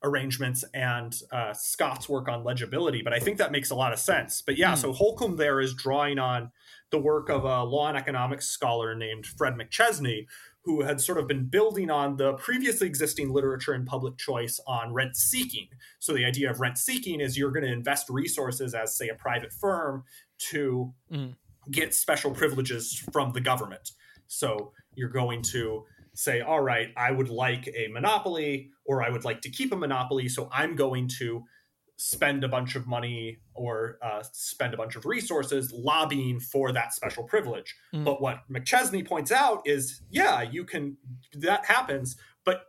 [0.05, 3.99] arrangements and uh, Scott's work on legibility, but I think that makes a lot of
[3.99, 4.43] sense.
[4.43, 4.77] But yeah, Hmm.
[4.77, 6.53] so Holcombe there is drawing on
[6.91, 10.27] the work of a law and economics scholar named Fred McChesney,
[10.63, 14.93] who had sort of been building on the previously existing literature in public choice on
[14.93, 15.69] rent seeking.
[15.99, 19.15] So the idea of rent seeking is you're going to invest resources as, say, a
[19.15, 20.05] private firm
[20.51, 21.37] to Mhm.
[21.71, 23.93] get special privileges from the government.
[24.27, 29.25] So you're going to say, all right, I would like a monopoly or I would
[29.25, 30.29] like to keep a monopoly.
[30.29, 31.45] So I'm going to
[31.99, 36.95] spend a bunch of money or uh, spend a bunch of resources lobbying for that
[36.95, 37.75] special privilege.
[37.93, 38.05] Mm.
[38.05, 40.97] But what McChesney points out is, yeah, you can,
[41.35, 42.67] that happens, but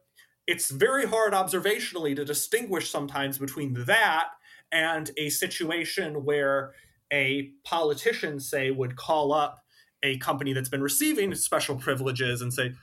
[0.47, 4.29] it's very hard observationally to distinguish sometimes between that
[4.71, 6.73] and a situation where
[7.13, 9.63] a politician, say, would call up
[10.01, 12.73] a company that's been receiving special privileges and say,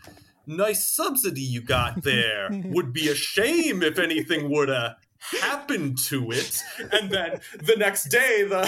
[0.48, 2.48] Nice subsidy you got there.
[2.66, 4.94] Would be a shame if anything would have
[5.40, 6.62] happened to it.
[6.92, 8.66] And then the next day, the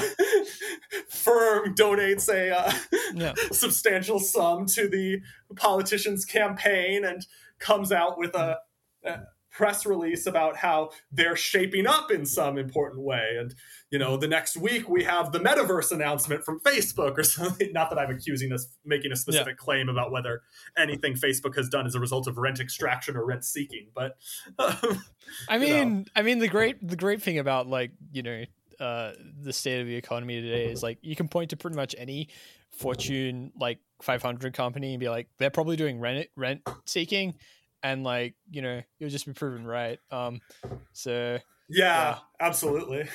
[1.09, 2.73] firm donates a uh,
[3.15, 5.21] yeah substantial sum to the
[5.57, 7.27] politician's campaign and
[7.59, 8.59] comes out with a,
[9.05, 9.19] a
[9.59, 13.35] press release about how they're shaping up in some important way.
[13.41, 13.53] And,
[13.91, 17.73] you know, the next week we have the metaverse announcement from Facebook or something.
[17.73, 20.43] Not that I'm accusing us making a specific claim about whether
[20.79, 24.17] anything Facebook has done as a result of rent extraction or rent seeking, but
[24.61, 25.03] um,
[25.49, 25.85] I you know.
[25.85, 28.45] mean, I mean the great the great thing about like you know
[28.79, 29.11] uh,
[29.43, 32.29] the state of the economy today is like you can point to pretty much any
[32.71, 37.35] Fortune like 500 company and be like they're probably doing rent rent seeking,
[37.83, 39.99] and like you know you'll just be proven right.
[40.11, 40.41] Um,
[40.93, 41.39] so
[41.69, 42.19] yeah, Yeah.
[42.41, 43.09] absolutely.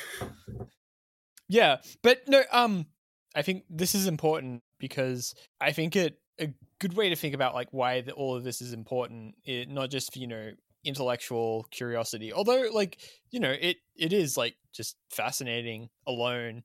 [1.48, 2.88] yeah, but no, um,
[3.36, 7.54] I think this is important because I think it a good way to think about
[7.54, 10.52] like why the, all of this is important, it, not just for, you know
[10.86, 13.00] intellectual curiosity, although like
[13.32, 16.64] you know it it is like just fascinating alone,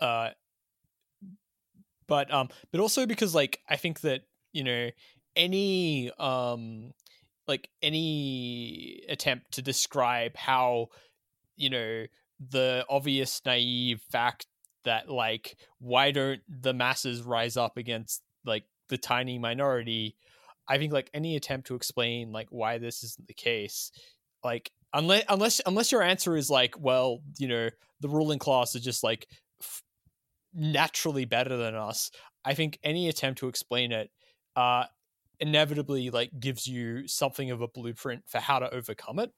[0.00, 0.30] uh,
[2.06, 4.90] but um, but also because like I think that you know
[5.36, 6.92] any um
[7.48, 10.88] like any attempt to describe how
[11.56, 12.04] you know
[12.50, 14.46] the obvious naive fact
[14.84, 20.16] that like why don't the masses rise up against like the tiny minority?
[20.68, 23.90] I think like any attempt to explain like why this isn't the case
[24.44, 27.68] like unless unless unless your answer is like well you know
[28.00, 29.26] the ruling class is just like
[29.60, 29.82] f-
[30.54, 32.10] naturally better than us
[32.44, 34.10] i think any attempt to explain it
[34.56, 34.84] uh
[35.40, 39.32] inevitably like gives you something of a blueprint for how to overcome it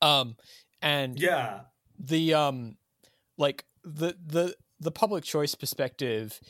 [0.00, 0.36] um
[0.82, 1.60] and Yeah.
[1.98, 2.76] the um
[3.38, 6.40] like the the the public choice perspective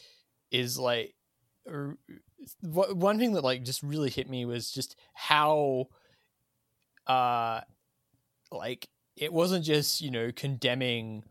[0.50, 1.14] is like
[2.60, 5.86] one thing that like just really hit me was just how
[7.06, 7.60] uh
[8.52, 11.24] like it wasn't just you know condemning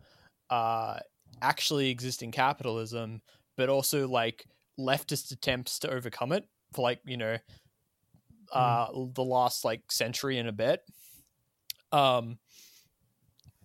[0.50, 1.00] uh
[1.42, 3.22] actually existing capitalism
[3.58, 4.46] but also like
[4.80, 6.46] leftist attempts to overcome it
[6.78, 7.38] like you know
[8.54, 10.82] uh the last like century and a bit
[11.92, 12.38] um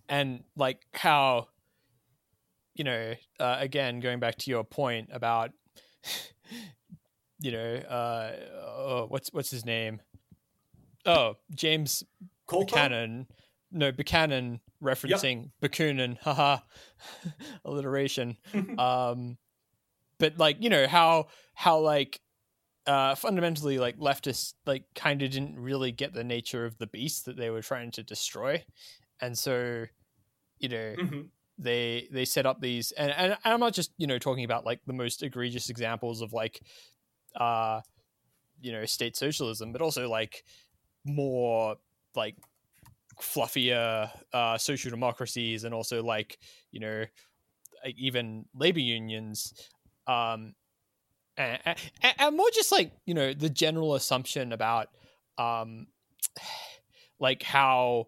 [0.09, 1.47] and like how
[2.77, 5.51] you know, uh, again, going back to your point about,
[7.39, 8.31] you know, uh,
[8.63, 9.99] oh, what's what's his name?
[11.05, 12.03] Oh, James
[12.47, 12.67] Kolko?
[12.67, 13.27] Buchanan.
[13.71, 16.17] No, Buchanan referencing Bakunin.
[16.21, 16.59] Haha,
[17.65, 18.37] alliteration.
[18.77, 19.37] um,
[20.19, 22.19] but like you know how how like
[22.87, 27.25] uh, fundamentally like leftists like kind of didn't really get the nature of the beast
[27.25, 28.65] that they were trying to destroy,
[29.21, 29.85] and so
[30.59, 34.19] you know hmm they they set up these and, and I'm not just you know
[34.19, 36.61] talking about like the most egregious examples of like
[37.35, 37.81] uh
[38.59, 40.43] you know state socialism but also like
[41.05, 41.77] more
[42.15, 42.37] like
[43.21, 46.37] fluffier uh social democracies and also like
[46.71, 47.05] you know
[47.83, 49.53] like even labor unions.
[50.07, 50.55] Um
[51.37, 51.77] and,
[52.19, 54.89] and, more just like you know the general assumption about
[55.37, 55.87] um
[57.19, 58.05] like how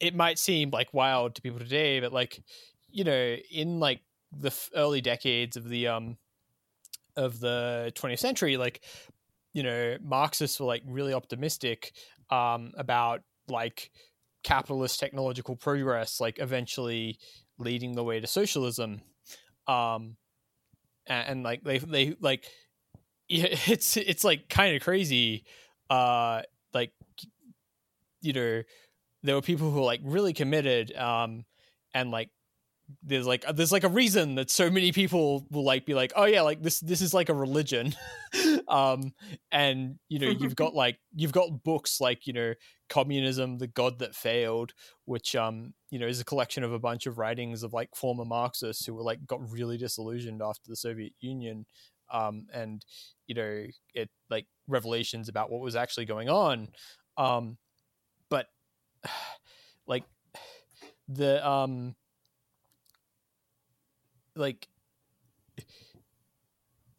[0.00, 2.42] it might seem like wild to people today but like
[2.90, 4.00] you know in like
[4.32, 6.16] the early decades of the um
[7.16, 8.82] of the 20th century like
[9.52, 11.92] you know marxists were like really optimistic
[12.30, 13.90] um about like
[14.42, 17.18] capitalist technological progress like eventually
[17.58, 19.00] leading the way to socialism.
[19.66, 20.16] Um
[21.06, 22.44] and, and like they they like
[23.28, 25.44] it's it's like kind of crazy
[25.90, 26.42] uh
[26.74, 26.92] like
[28.20, 28.62] you know
[29.22, 31.44] there were people who were like really committed um
[31.94, 32.30] and like
[33.02, 36.24] there's like there's like a reason that so many people will like be like oh
[36.24, 37.94] yeah like this this is like a religion
[38.68, 39.12] um
[39.50, 42.54] and you know you've got like you've got books like you know
[42.88, 44.72] communism the god that failed
[45.04, 48.24] which um you know is a collection of a bunch of writings of like former
[48.24, 51.66] marxists who were like got really disillusioned after the soviet union.
[52.12, 52.84] Um and
[53.26, 56.68] you know it like revelations about what was actually going on.
[57.16, 57.58] Um
[58.28, 58.46] but
[59.86, 60.04] like
[61.08, 61.94] the um
[64.34, 64.66] like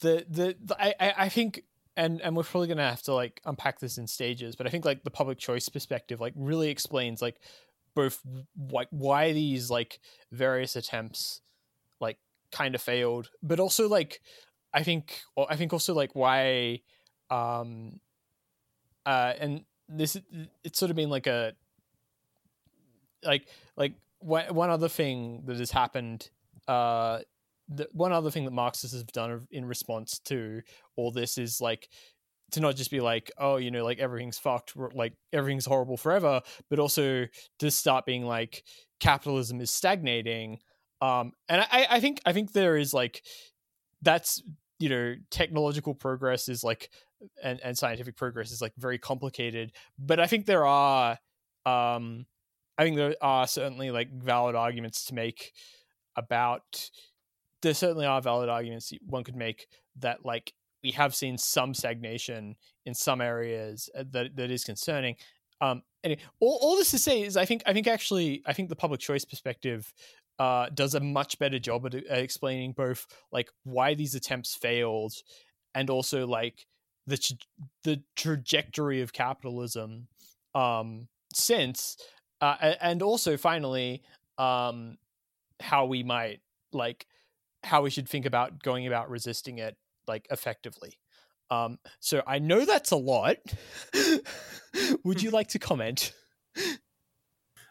[0.03, 1.63] the the, the I, I think
[1.95, 4.85] and and we're probably gonna have to like unpack this in stages but i think
[4.85, 7.39] like the public choice perspective like really explains like
[7.95, 8.21] both
[8.71, 9.99] like why these like
[10.31, 11.41] various attempts
[11.99, 12.17] like
[12.51, 14.21] kind of failed but also like
[14.73, 16.79] i think i think also like why
[17.29, 17.99] um
[19.05, 20.17] uh and this
[20.63, 21.53] it's sort of been like a
[23.23, 26.29] like like one other thing that has happened
[26.67, 27.19] uh
[27.69, 30.62] the one other thing that Marxists have done in response to
[30.95, 31.89] all this is like
[32.52, 36.41] to not just be like, oh, you know, like everything's fucked, like everything's horrible forever,
[36.69, 37.26] but also
[37.60, 38.63] to start being like
[38.99, 40.60] capitalism is stagnating.
[41.02, 43.23] Um, and I, I think I think there is like
[44.02, 44.41] that's
[44.80, 46.89] you know technological progress is like
[47.41, 51.17] and, and scientific progress is like very complicated, but I think there are
[51.65, 52.26] um,
[52.78, 55.54] I think there are certainly like valid arguments to make
[56.15, 56.89] about
[57.63, 62.56] there certainly are valid arguments one could make that like we have seen some stagnation
[62.86, 65.15] in some areas uh, that that is concerning.
[65.62, 68.69] Um, anyway, all, all this to say is, I think I think actually I think
[68.69, 69.91] the public choice perspective
[70.38, 75.13] uh, does a much better job at, at explaining both like why these attempts failed
[75.73, 76.67] and also like
[77.08, 77.17] the
[77.84, 80.08] the trajectory of capitalism
[80.54, 81.97] um, since
[82.41, 84.04] uh, and also finally
[84.38, 84.97] um,
[85.62, 86.41] how we might
[86.73, 87.06] like
[87.63, 90.97] how we should think about going about resisting it like effectively.
[91.49, 93.38] Um, so I know that's a lot.
[95.04, 96.13] Would you like to comment?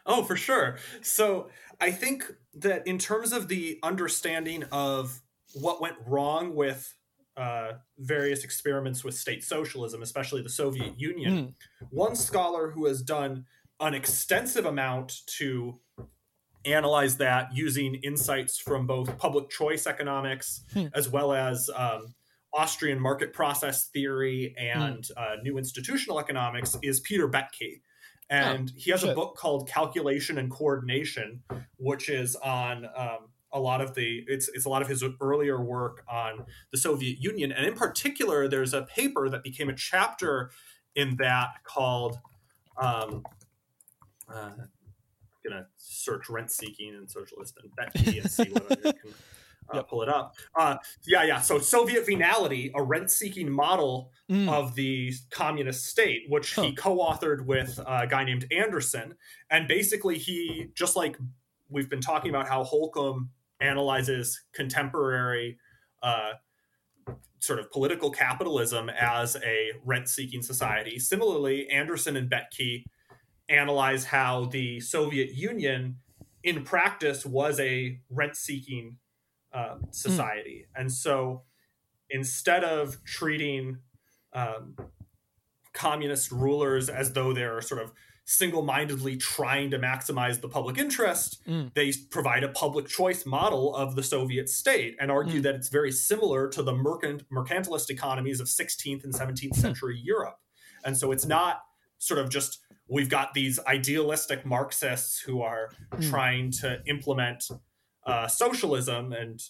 [0.05, 0.77] Oh, for sure.
[1.01, 5.21] So I think that in terms of the understanding of
[5.53, 6.93] what went wrong with
[7.35, 11.53] uh, various experiments with state socialism, especially the Soviet Union, mm.
[11.89, 13.45] one scholar who has done
[13.79, 15.79] an extensive amount to
[16.65, 20.87] analyze that using insights from both public choice economics hmm.
[20.93, 22.13] as well as um,
[22.53, 25.13] Austrian market process theory and hmm.
[25.17, 27.81] uh, new institutional economics is Peter Boettke.
[28.29, 29.09] And oh, he has shit.
[29.11, 31.43] a book called Calculation and Coordination,
[31.77, 35.61] which is on um, a lot of the it's it's a lot of his earlier
[35.61, 40.49] work on the Soviet Union, and in particular, there's a paper that became a chapter
[40.95, 42.17] in that called
[42.81, 43.23] um,
[44.33, 44.51] uh,
[45.47, 49.11] gonna search rent seeking and socialist and Boettke and see whether I can
[49.73, 49.89] uh, yep.
[49.89, 50.35] pull it up.
[50.55, 51.41] Uh, yeah, yeah.
[51.41, 54.49] So Soviet venality, a rent seeking model mm.
[54.49, 56.63] of the communist state, which huh.
[56.63, 59.15] he co-authored with a guy named Anderson,
[59.49, 61.17] and basically he just like
[61.69, 63.29] we've been talking about how Holcombe
[63.59, 65.57] analyzes contemporary.
[66.01, 66.33] Uh,
[67.43, 70.97] sort of political capitalism as a rent seeking society.
[70.97, 72.85] Similarly, Anderson and Boettke
[73.49, 75.97] analyze how the Soviet Union,
[76.43, 78.97] in practice, was a rent seeking
[79.53, 80.65] um, society.
[80.65, 80.81] Mm.
[80.81, 81.43] And so
[82.09, 83.77] instead of treating
[84.33, 84.75] um,
[85.73, 87.91] communist rulers as though they're sort of
[88.25, 91.73] single-mindedly trying to maximize the public interest mm.
[91.73, 95.43] they provide a public choice model of the soviet state and argue mm.
[95.43, 99.59] that it's very similar to the mercant- mercantilist economies of 16th and 17th hmm.
[99.59, 100.37] century europe
[100.85, 101.63] and so it's not
[101.97, 102.59] sort of just
[102.93, 106.09] we've got these idealistic marxists who are mm.
[106.09, 107.43] trying to implement
[108.05, 109.41] uh, socialism and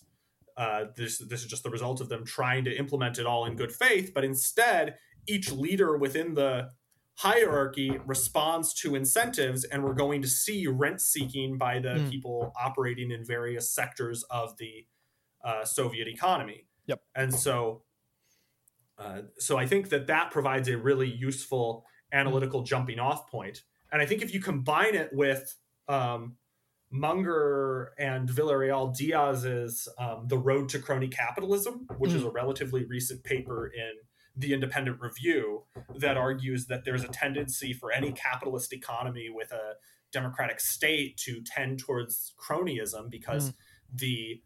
[0.55, 3.55] uh, this this is just the result of them trying to implement it all in
[3.55, 4.11] good faith.
[4.13, 6.69] But instead, each leader within the
[7.15, 12.09] hierarchy responds to incentives, and we're going to see rent seeking by the mm.
[12.09, 14.85] people operating in various sectors of the
[15.43, 16.67] uh, Soviet economy.
[16.85, 17.01] Yep.
[17.15, 17.81] And so,
[18.99, 23.63] uh, so I think that that provides a really useful analytical jumping off point.
[23.91, 25.55] And I think if you combine it with
[25.87, 26.37] um,
[26.89, 32.15] Munger and Villarreal Diaz's um, The Road to Crony Capitalism, which mm.
[32.15, 33.91] is a relatively recent paper in
[34.35, 35.63] the Independent Review
[35.97, 39.73] that argues that there's a tendency for any capitalist economy with a
[40.11, 43.53] democratic state to tend towards cronyism because mm.
[43.95, 44.41] the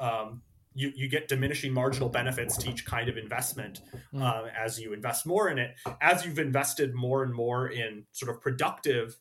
[0.00, 0.42] um,
[0.74, 3.80] you, you get diminishing marginal benefits to each kind of investment
[4.12, 4.22] mm.
[4.22, 5.74] uh, as you invest more in it.
[6.00, 9.16] As you've invested more and more in sort of productive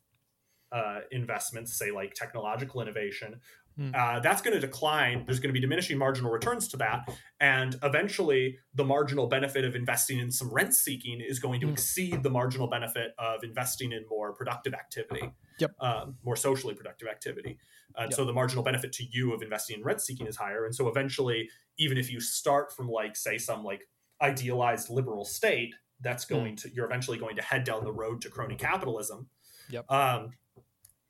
[0.71, 3.39] uh, investments, say like technological innovation,
[3.79, 3.95] mm.
[3.95, 5.23] uh, that's going to decline.
[5.25, 7.09] There's going to be diminishing marginal returns to that.
[7.39, 11.71] And eventually, the marginal benefit of investing in some rent seeking is going to mm.
[11.71, 15.71] exceed the marginal benefit of investing in more productive activity, yep.
[15.79, 17.57] Um, more socially productive activity.
[17.95, 18.13] And yep.
[18.15, 20.65] so the marginal benefit to you of investing in rent seeking is higher.
[20.65, 23.81] And so eventually, even if you start from like, say, some like
[24.21, 26.35] idealized liberal state, that's hmm.
[26.35, 26.61] going mm.
[26.61, 29.29] to, you're eventually going to head down the road to crony capitalism.
[29.69, 29.91] Yep.
[29.91, 30.31] Um,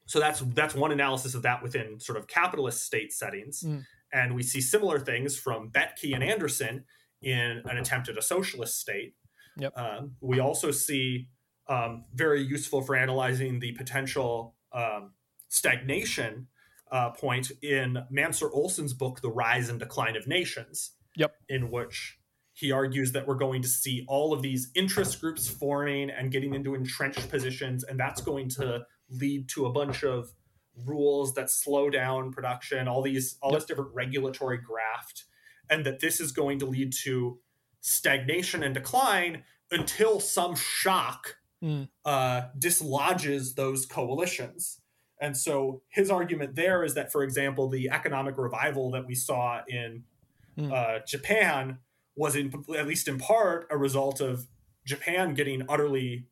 [0.07, 3.83] so that's that's one analysis of that within sort of capitalist state settings mm.
[4.11, 6.85] and we see similar things from Boettke and anderson
[7.21, 9.13] in an attempt at a socialist state
[9.57, 9.77] yep.
[9.77, 11.27] Um, we also see
[11.69, 15.11] um, very useful for analyzing the potential um,
[15.49, 16.47] stagnation
[16.91, 21.35] uh, point in Mancur Olson's book the rise and decline of nations yep.
[21.49, 22.17] in which
[22.53, 26.53] he argues that we're going to see all of these interest groups forming and getting
[26.53, 30.31] into entrenched positions and that's going to lead to a bunch of
[30.85, 33.61] rules that slow down production, all these all yep.
[33.61, 35.25] this different regulatory graft,
[35.69, 37.39] and that this is going to lead to
[37.81, 41.87] stagnation and decline until some shock mm.
[42.05, 44.81] uh, dislodges those coalitions.
[45.19, 49.61] And so his argument there is that, for example, the economic revival that we saw
[49.67, 50.03] in
[50.57, 50.71] mm.
[50.71, 51.79] uh, Japan
[52.15, 54.47] was, in, at least in part, a result of
[54.85, 56.27] Japan getting utterly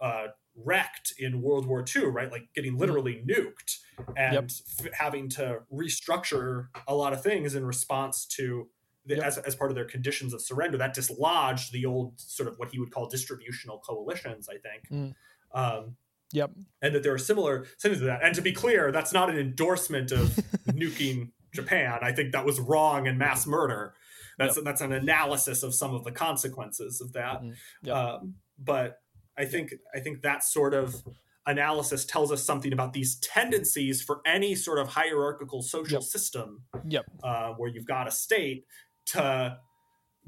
[0.00, 2.30] uh, wrecked in World War II, right?
[2.30, 2.80] Like getting mm-hmm.
[2.80, 3.78] literally nuked
[4.16, 4.44] and yep.
[4.44, 8.68] f- having to restructure a lot of things in response to
[9.06, 9.24] the, yep.
[9.24, 10.78] as, as part of their conditions of surrender.
[10.78, 14.88] That dislodged the old sort of what he would call distributional coalitions, I think.
[14.90, 15.14] Mm.
[15.52, 15.96] Um,
[16.32, 16.50] yep.
[16.82, 18.22] And that there are similar things to that.
[18.22, 20.28] And to be clear, that's not an endorsement of
[20.68, 21.98] nuking Japan.
[22.02, 23.94] I think that was wrong and mass murder.
[24.38, 24.64] That's yep.
[24.64, 27.42] that's an analysis of some of the consequences of that.
[27.42, 27.90] Mm-hmm.
[27.90, 29.00] Um, but
[29.36, 31.02] I think I think that sort of
[31.46, 36.02] analysis tells us something about these tendencies for any sort of hierarchical social yep.
[36.02, 36.62] system.
[36.88, 37.06] Yep.
[37.22, 38.64] Uh, where you've got a state
[39.06, 39.58] to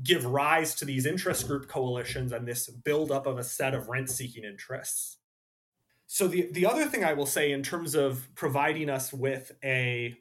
[0.02, 4.10] give rise to these interest group coalitions and this buildup of a set of rent
[4.10, 5.18] seeking interests.
[6.12, 10.14] So the the other thing I will say in terms of providing us with a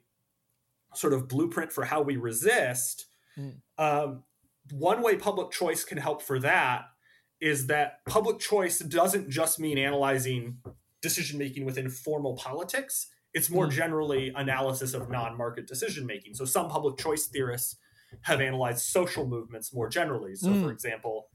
[0.96, 3.56] sort of blueprint for how we resist, mm.
[3.78, 4.24] um,
[4.72, 6.86] one way public choice can help for that
[7.42, 10.60] is that public choice doesn't just mean analyzing
[11.02, 13.08] decision making within formal politics.
[13.34, 13.72] It's more mm.
[13.72, 16.36] generally analysis of non market decision making.
[16.36, 17.76] So, some public choice theorists
[18.22, 20.36] have analyzed social movements more generally.
[20.36, 20.64] So, mm.
[20.64, 21.28] for example,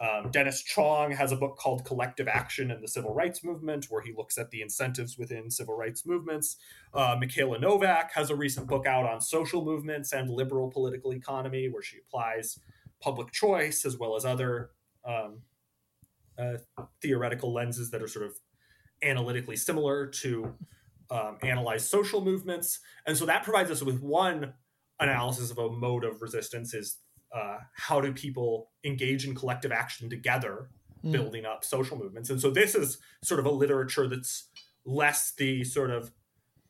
[0.00, 4.02] um, Dennis Chong has a book called Collective Action and the Civil Rights Movement, where
[4.02, 6.56] he looks at the incentives within civil rights movements.
[6.94, 11.68] Uh, Mikayla Novak has a recent book out on social movements and liberal political economy,
[11.68, 12.60] where she applies
[13.00, 14.70] public choice as well as other
[15.04, 15.40] um,
[16.38, 16.58] uh,
[17.02, 18.38] theoretical lenses that are sort of
[19.02, 20.54] analytically similar to
[21.10, 22.80] um, analyze social movements.
[23.06, 24.52] And so that provides us with one
[25.00, 26.98] analysis of a mode of resistance is
[27.34, 30.70] uh, how do people engage in collective action together,
[31.04, 31.12] mm.
[31.12, 32.30] building up social movements.
[32.30, 34.48] And so this is sort of a literature that's
[34.84, 36.12] less the sort of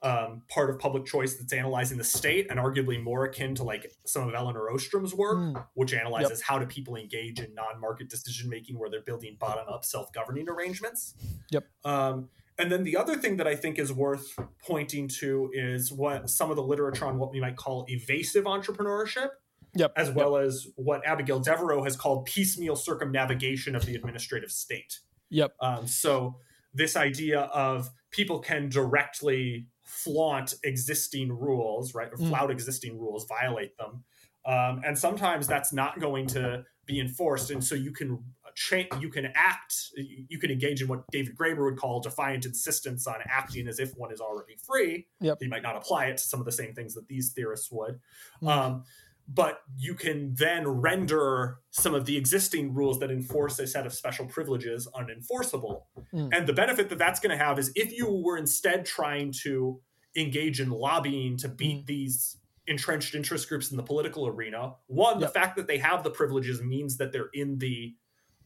[0.03, 3.93] um, part of public choice that's analyzing the state and arguably more akin to like
[4.07, 5.67] some of Elinor Ostrom's work, mm.
[5.75, 6.47] which analyzes yep.
[6.47, 11.15] how do people engage in non-market decision making where they're building bottom-up self-governing arrangements.
[11.51, 11.65] Yep.
[11.85, 12.29] Um,
[12.61, 16.51] and then the other thing that I think is worth pointing to is what some
[16.51, 19.31] of the literature on what we might call evasive entrepreneurship,
[19.79, 19.93] Yep.
[19.97, 24.99] as well as what Abigail Devereaux has called piecemeal circumnavigation of the administrative state.
[25.31, 25.55] Yep.
[25.61, 26.37] Um, so
[26.75, 32.29] this idea of people can directly flaunt existing rules, right, or Mm.
[32.29, 34.05] flout existing rules, violate them,
[34.45, 38.23] um, and sometimes that's not going to be enforced, and so you can
[38.55, 43.07] cha- you can act, you can engage in what David Graeber would call defiant insistence
[43.07, 45.07] on acting as if one is already free.
[45.21, 45.39] Yep.
[45.41, 48.01] He might not apply it to some of the same things that these theorists would.
[48.43, 48.49] Mm.
[48.49, 48.85] Um,
[49.29, 53.93] but you can then render some of the existing rules that enforce a set of
[53.93, 55.83] special privileges unenforceable.
[56.15, 56.35] Mm.
[56.35, 59.81] And the benefit that that's going to have is if you were instead trying to
[60.17, 61.87] engage in lobbying to beat Mm.
[61.87, 65.29] these entrenched interest groups in the political arena, one, Yep.
[65.29, 67.95] the fact that they have the privileges means that they're in the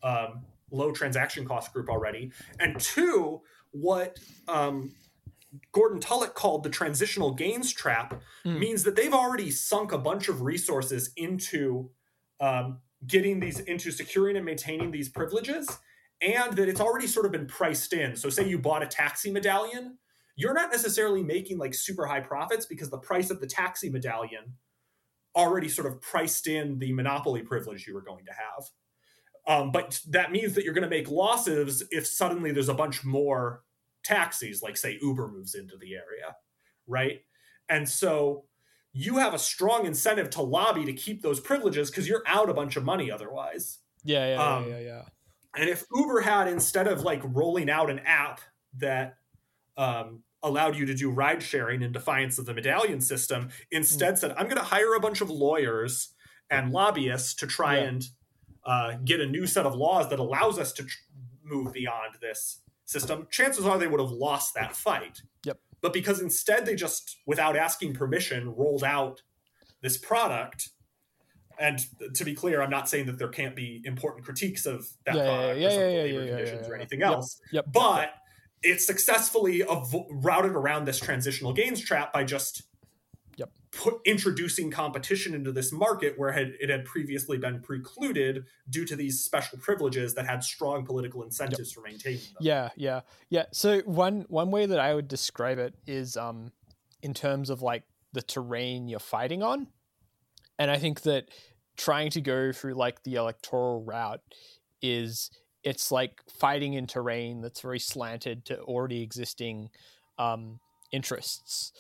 [0.03, 2.33] um, low transaction cost group already.
[2.59, 4.19] And two, what
[4.49, 4.93] um,
[5.73, 8.59] Gordon Tullock called the transitional gains trap Mm.
[8.59, 11.91] means that they've already sunk a bunch of resources into
[12.41, 15.69] um, getting these into securing and maintaining these privileges
[16.21, 19.31] and that it's already sort of been priced in so say you bought a taxi
[19.31, 19.99] medallion
[20.37, 24.55] you're not necessarily making like super high profits because the price of the taxi medallion
[25.37, 28.65] already sort of priced in the monopoly privilege you were going to have
[29.47, 33.05] um, but that means that you're going to make losses if suddenly there's a bunch
[33.05, 33.63] more
[34.05, 36.37] taxis, like say Uber moves into the area,
[36.87, 37.21] right?
[37.69, 38.45] And so
[38.93, 42.55] you have a strong incentive to lobby to keep those privileges because you're out a
[42.55, 43.79] bunch of money otherwise.
[44.05, 45.03] Yeah, yeah, Um, yeah, yeah, yeah.
[45.55, 48.41] And if Uber had instead of like rolling out an app
[48.79, 49.17] that
[49.77, 54.33] um, allowed you to do ride sharing in defiance of the medallion system, instead said,
[54.33, 56.15] "I'm going to hire a bunch of lawyers
[56.51, 57.85] and lobbyists to try Yeah.
[57.85, 58.05] and
[58.65, 60.99] uh, get a new set of laws that allows us to tr-
[61.43, 62.61] move beyond this
[62.93, 65.23] system," chances are they would have lost that fight.
[65.45, 65.59] Yep.
[65.81, 69.23] But because instead they just, without asking permission, rolled out
[69.81, 70.69] this product.
[71.59, 71.79] And
[72.15, 75.25] to be clear, I'm not saying that there can't be important critiques of that Yeah,
[75.25, 77.41] product yeah, or yeah, of the yeah, labor conditions or anything else.
[77.53, 77.67] Yep.
[77.73, 78.15] But
[78.63, 82.67] it successfully avo- routed around this transitional gains trap by just Yep.
[83.73, 88.95] Put introducing competition into this market where had, it had previously been precluded due to
[88.95, 92.37] these special privileges that had strong political incentives for maintaining them.
[92.41, 93.01] Yeah, yeah,
[93.31, 93.47] yeah.
[93.53, 96.53] So one one way that I would describe it is um
[97.03, 99.69] in terms of like the terrain you're fighting on.
[100.59, 101.31] And I think that
[101.79, 104.21] trying to go through like the electoral route
[104.83, 105.31] is
[105.65, 109.71] it's like fighting in terrain that's very slanted to already existing
[110.19, 110.61] um
[110.93, 111.73] interests.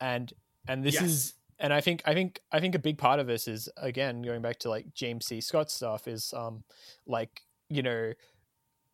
[0.00, 0.32] And
[0.68, 1.02] and this Yes.
[1.04, 4.22] is and I think I think I think a big part of this is again
[4.22, 5.40] going back to like James C.
[5.40, 6.64] Scott stuff is um
[7.06, 8.12] like you know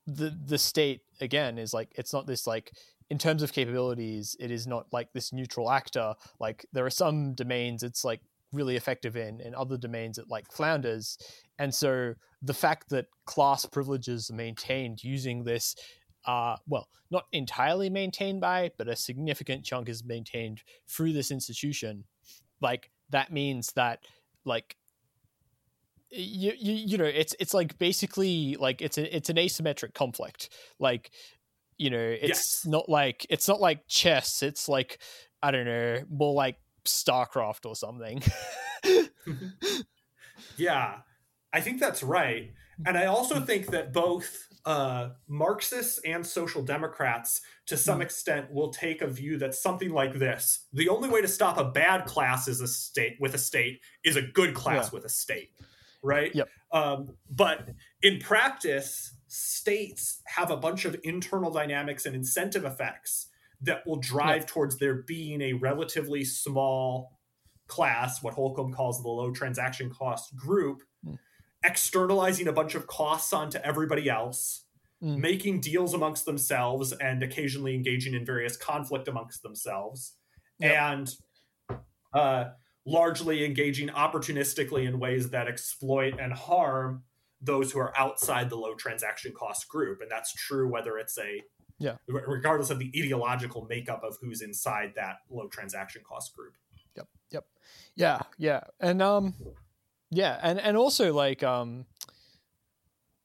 [0.06, 2.72] the the state again is like it's not this like
[3.10, 7.34] in terms of capabilities it is not like this neutral actor like there are some
[7.34, 8.20] domains it's like
[8.52, 11.18] really effective in and other domains it like flounders
[11.58, 15.76] and so the fact that class privileges are maintained using this
[16.26, 22.04] uh well not entirely maintained by but a significant chunk is maintained through this institution.
[22.60, 24.00] Like that means that
[24.44, 24.76] like
[26.10, 30.50] you, you you know it's it's like basically like it's a it's an asymmetric conflict.
[30.78, 31.10] Like
[31.78, 32.66] you know it's Yes.
[32.66, 34.42] not like it's not like chess.
[34.42, 35.00] It's like
[35.42, 38.22] i don't know more like starcraft or something.
[40.56, 40.98] Yeah,
[41.52, 42.52] I think that's right.
[42.84, 48.02] And I also think that both uh, Marxists and social democrats, to some Mm.
[48.02, 51.64] extent, will take a view that something like this: the only way to stop a
[51.64, 54.90] bad class is a state with a state is a good class Yeah.
[54.94, 55.50] with a state,
[56.02, 56.34] right?
[56.34, 56.48] Yep.
[56.70, 57.68] Um, but
[58.02, 63.28] in practice, states have a bunch of internal dynamics and incentive effects
[63.60, 67.18] that will drive towards there being a relatively small
[67.68, 70.82] class, what Holcombe calls the low transaction cost group.
[71.64, 74.60] Externalizing a bunch of costs onto everybody else,
[75.02, 75.18] Mm.
[75.18, 80.16] making deals amongst themselves, and occasionally engaging in various conflict amongst themselves,
[80.60, 80.72] Yep.
[80.76, 81.16] and
[82.14, 82.50] uh,
[82.84, 87.02] largely engaging opportunistically in ways that exploit and harm
[87.40, 90.00] those who are outside the low transaction cost group.
[90.00, 91.42] And that's true whether it's a
[91.78, 91.96] Yeah.
[92.06, 96.54] regardless of the ideological makeup of who's inside that low transaction cost group.
[96.96, 97.08] Yep.
[97.30, 97.46] Yep.
[97.96, 99.34] Yeah yeah and um
[100.12, 101.84] yeah and and also like um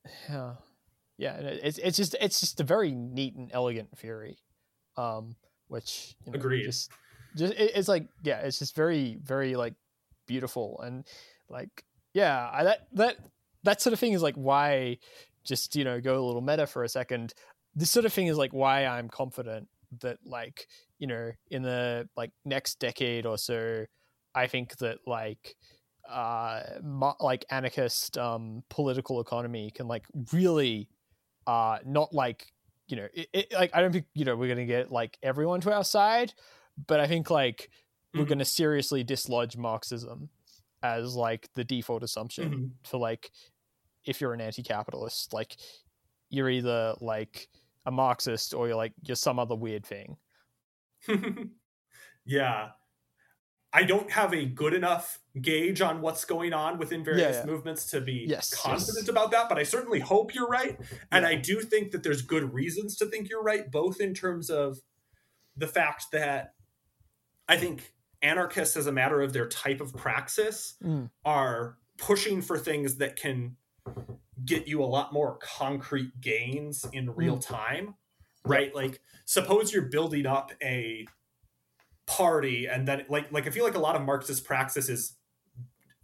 [0.30, 0.54] yeah
[1.18, 4.38] yeah it's it's just it's just a very neat and elegant theory
[4.98, 5.36] um
[5.68, 6.64] which you know, Agreed.
[6.64, 6.92] just
[7.36, 9.76] just it, it's like yeah it's just very very like
[10.26, 11.06] beautiful and
[11.50, 11.84] like
[12.14, 13.18] yeah I, that that
[13.64, 14.98] that sort of thing is like why
[15.44, 17.34] just you know go a little meta for a second
[17.78, 19.68] this sort of thing is like why I'm confident
[20.02, 20.68] that like
[20.98, 23.86] you know in the like next decade or so,
[24.34, 25.56] I think that like
[26.10, 30.88] uh mo- like anarchist um political economy can like really
[31.48, 32.52] uh not like
[32.88, 35.60] you know it, it, like i don't think you know we're gonna get like everyone
[35.62, 36.34] to our side
[36.88, 37.70] but i think like
[38.14, 38.30] we're Mhm.
[38.30, 40.30] gonna seriously dislodge marxism
[40.84, 42.52] as like the default assumption
[42.84, 42.88] Mhm.
[42.90, 43.32] for like
[44.06, 45.58] if you're an anti-capitalist like
[46.30, 47.48] you're either like
[47.86, 50.18] a marxist or you're like you're some other weird thing
[52.26, 52.70] yeah.
[53.78, 57.46] I don't have a good enough gauge on what's going on within various yeah.
[57.46, 59.08] movements to be Yes, confident yes.
[59.10, 60.80] about that, but I certainly hope you're right.
[61.12, 61.30] And Yeah.
[61.30, 64.80] I do think that there's good reasons to think you're right, both in terms of
[65.56, 66.56] the fact that
[67.48, 71.12] I think anarchists, as a matter of their type of praxis, Mm.
[71.24, 73.58] are pushing for things that can
[74.44, 77.96] get you a lot more concrete gains in real time
[78.46, 81.06] right like suppose you're building up a
[82.08, 85.16] party and then like like i feel like a lot of marxist praxis is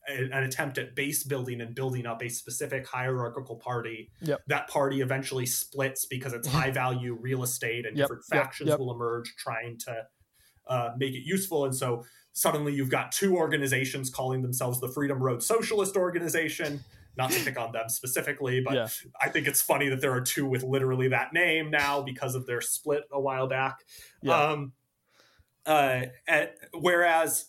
[0.10, 4.42] an attempt at base building and building up a specific hierarchical party Yep.
[4.48, 8.80] that party eventually splits because it's high value real estate and Yep, different factions yep.
[8.80, 10.04] will emerge trying to
[10.68, 15.24] uh, make it useful and so suddenly you've got two organizations calling themselves the freedom
[15.24, 16.84] road socialist organization
[17.16, 18.88] not to pick on them specifically but Yeah.
[19.22, 22.46] i think it's funny that there are two with literally that name now because of
[22.46, 23.78] their split a while back
[24.22, 24.38] Yeah.
[24.52, 24.74] um
[25.66, 27.46] uh and, whereas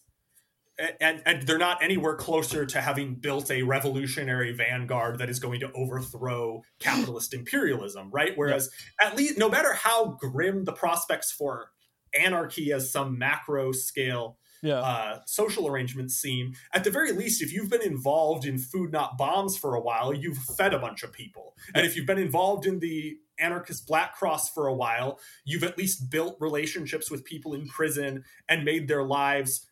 [1.00, 5.60] and and they're not anywhere closer to having built a revolutionary vanguard that is going
[5.60, 8.32] to overthrow capitalist imperialism right?
[8.34, 11.70] Whereas at least no matter how grim the prospects for
[12.18, 14.80] anarchy as some macro scale yeah.
[14.80, 19.18] uh, social arrangements seem, at the very least, if you've been involved in food not
[19.18, 21.54] bombs for a while, you've fed a bunch of people.
[21.74, 25.78] And if you've been involved in the anarchist Black Cross for a while, you've at
[25.78, 29.66] least built relationships with people in prison and made their lives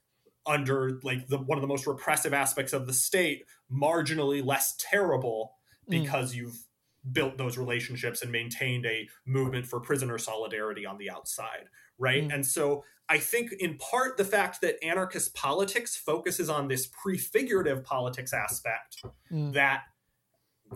[0.46, 5.52] under like the one of the most repressive aspects of the state marginally less terrible
[5.88, 6.02] Mm.
[6.02, 6.56] because you've
[7.12, 11.66] built those relationships and maintained a movement for prisoner solidarity on the outside
[11.98, 12.34] right Mm.
[12.34, 17.82] and so i think in part the fact that anarchist politics focuses on this prefigurative
[17.84, 19.52] politics aspect Mm.
[19.54, 19.82] that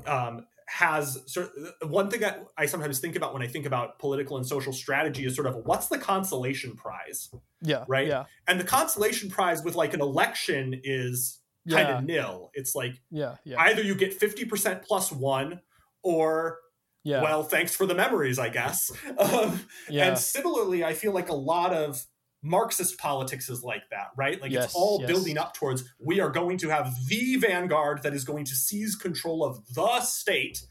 [0.05, 1.51] um, has sort
[1.87, 5.25] one thing I, I sometimes think about when I think about political and social strategy
[5.25, 7.31] is sort of what's the consolation prize,
[7.63, 8.07] yeah right?
[8.07, 12.51] yeah and the consolation prize with like an election is kind yeah of nil.
[12.55, 15.61] It's like yeah yeah either you get fifty percent plus one,
[16.03, 16.59] or
[17.05, 18.91] yeah well, thanks for the memories, I guess.
[19.19, 22.05] Um, yeah and similarly, I feel like a lot of
[22.47, 24.41] Marxist politics is like that, right?
[24.41, 25.11] Like Yes, it's all yes.
[25.11, 28.95] building up towards we are going to have the vanguard that is going to seize
[28.95, 30.63] control of the state.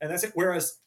[0.00, 0.32] And that's it.
[0.34, 0.78] Whereas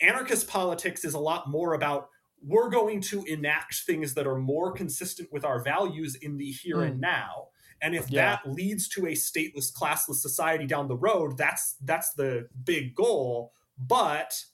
[0.00, 2.08] anarchist politics is a lot more about
[2.42, 6.82] we're going to enact things that are more consistent with our values in the here
[6.82, 7.00] and hmm.
[7.00, 7.48] now.
[7.82, 8.36] And if Yeah.
[8.44, 13.52] that leads to a stateless, classless society down the road, that's that's the big goal.
[13.78, 14.44] But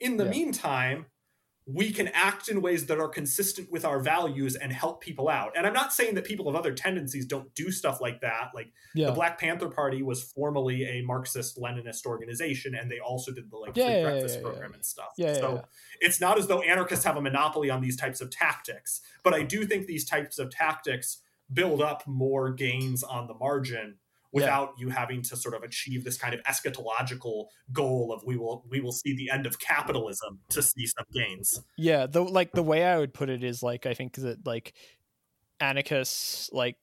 [0.00, 0.30] in the Yeah.
[0.30, 1.06] meantime,
[1.72, 5.52] we can act in ways that are consistent with our values and help people out.
[5.56, 8.50] And I'm not saying that people of other tendencies don't do stuff like that.
[8.54, 13.32] Like yeah the Black Panther Party was formerly a Marxist Leninist organization, and they also
[13.32, 15.12] did the like Yeah, free yeah, breakfast program and stuff.
[15.16, 15.64] So
[16.00, 19.42] it's not as though anarchists have a monopoly on these types of tactics, but I
[19.42, 23.96] do think these types of tactics build up more gains on the margin
[24.32, 28.64] without you having to sort of achieve this kind of eschatological goal of we will
[28.70, 31.60] we will see the end of capitalism to see some gains.
[31.76, 34.72] yeah the like the way i would put it is like i think that like
[35.60, 36.76] anarchists like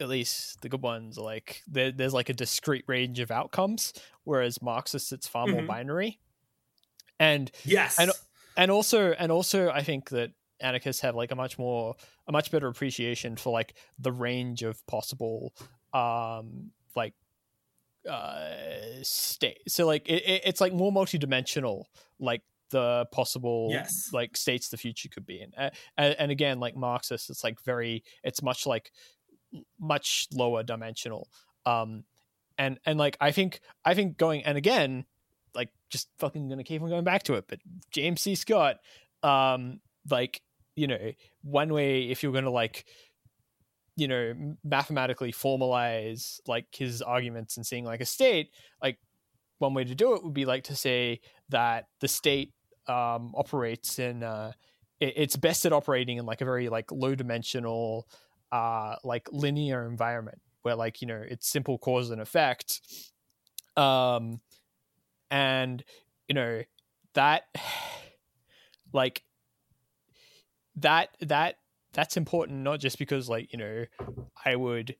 [0.00, 3.92] at least the good ones like there, there's like a discrete range of outcomes
[4.24, 5.66] whereas marxists it's far more Mhm.
[5.66, 6.20] binary
[7.18, 7.98] and Yes.
[7.98, 8.12] And-
[8.58, 11.94] and also and also i think that anarchists have like a much more
[12.26, 15.54] a much better appreciation for like the range of possible
[15.92, 17.14] um like
[18.10, 18.54] uh
[19.02, 21.84] state so like it, it, it's like more multidimensional
[22.20, 24.10] like the possible Yes.
[24.12, 25.52] like states the future could be in.
[25.56, 28.90] Uh, and, and again like marxist it's like very it's much like
[29.78, 31.28] much lower dimensional.
[31.64, 32.04] Um
[32.58, 35.04] and and like i think i think going and again
[35.54, 37.58] like just fucking gonna keep on going back to it but
[37.90, 38.34] james c.
[38.34, 38.78] Scott
[39.22, 39.80] um
[40.10, 40.40] like
[40.74, 42.86] you know one way if you're gonna like
[43.96, 48.50] you know mathematically formalize like his arguments and seeing like a state
[48.82, 48.98] like
[49.58, 52.52] one way to do it would be like to say that the state
[52.88, 54.52] um operates in uh
[55.00, 58.06] it, it's best at operating in like a very like low dimensional
[58.52, 62.80] uh like linear environment where like you know it's simple cause and effect.
[63.76, 64.40] Um
[65.30, 65.84] and
[66.28, 66.62] you know
[67.14, 67.44] that
[68.92, 69.22] like
[70.76, 71.56] that that
[71.96, 73.84] that's important not just because like you know
[74.44, 74.94] i would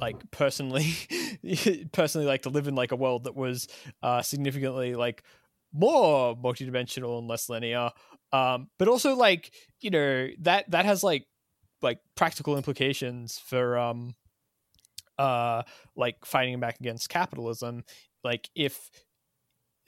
[0.00, 0.94] like personally
[1.92, 3.66] personally like to live in like a world that was
[4.02, 5.24] uh significantly like
[5.72, 7.90] more multidimensional and less linear.
[8.32, 11.26] Um but also like you know that that has like
[11.80, 14.14] like practical implications for um
[15.18, 15.62] uh
[15.96, 17.84] like fighting back against capitalism.
[18.22, 18.90] Like if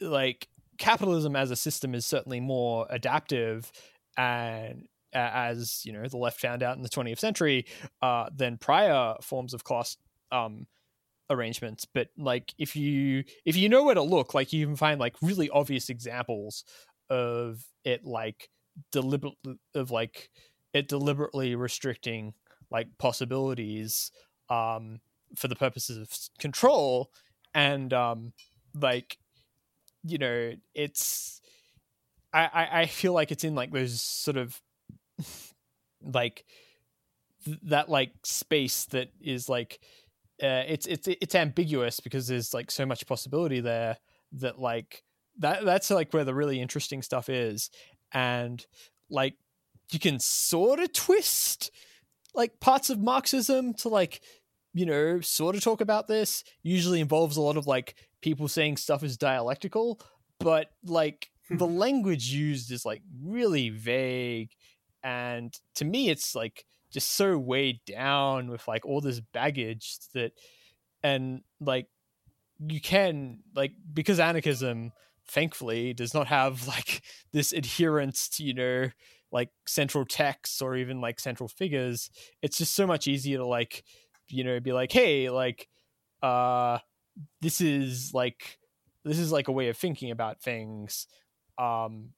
[0.01, 0.49] like
[0.79, 3.71] capitalism as a system is certainly more adaptive
[4.17, 7.67] and as you know the left found out in the 20th century
[8.03, 9.97] uh, than prior forms of class
[10.33, 10.67] um,
[11.31, 11.85] arrangements.
[11.85, 15.17] But like if you if you know where to look like you can find like
[15.23, 16.65] really obvious examples
[17.11, 18.49] of it like
[18.91, 19.35] deliberate
[19.75, 20.31] of like
[20.73, 22.35] it deliberately restricting
[22.71, 24.11] like possibilities
[24.51, 25.01] um
[25.37, 27.11] for the purposes of control.
[27.55, 28.33] And um
[28.75, 29.19] like
[30.03, 31.41] you know it's
[32.33, 34.61] I, I i feel like it's in like those sort of
[36.03, 36.45] like
[37.45, 39.81] th- that like space that is like
[40.43, 43.97] uh, it's it's it's ambiguous because there's like so much possibility there
[44.33, 45.03] that like
[45.39, 47.71] that that's like where the really interesting stuff is.
[48.13, 48.65] And
[49.11, 49.35] like
[49.91, 51.71] you can sort of twist
[52.35, 54.21] like parts of marxism to like
[54.73, 56.43] you know sort of talk about this.
[56.63, 60.01] Usually involves a lot of like people saying stuff is dialectical
[60.41, 64.51] but like the language used is like really vague
[65.05, 70.33] and to me it's like just so weighed down with like all this baggage that
[71.03, 71.87] and like
[72.67, 74.93] you can like because anarchism
[75.29, 77.03] thankfully does not have like
[77.33, 78.89] this adherence to you know
[79.31, 83.85] like central texts or even like central figures it's just so much easier to like
[84.29, 85.69] you know be like hey like
[86.23, 86.79] uh
[87.41, 88.59] this is like
[89.05, 91.07] this is like a way of thinking about things
[91.59, 92.11] um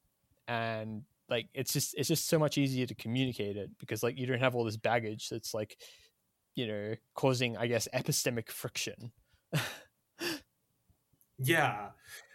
[0.47, 4.27] and like it's just it's just so much easier to communicate it because like you
[4.27, 5.77] don't have all this baggage that's like
[6.55, 9.13] you know causing i guess epistemic friction.
[11.39, 11.89] Yeah.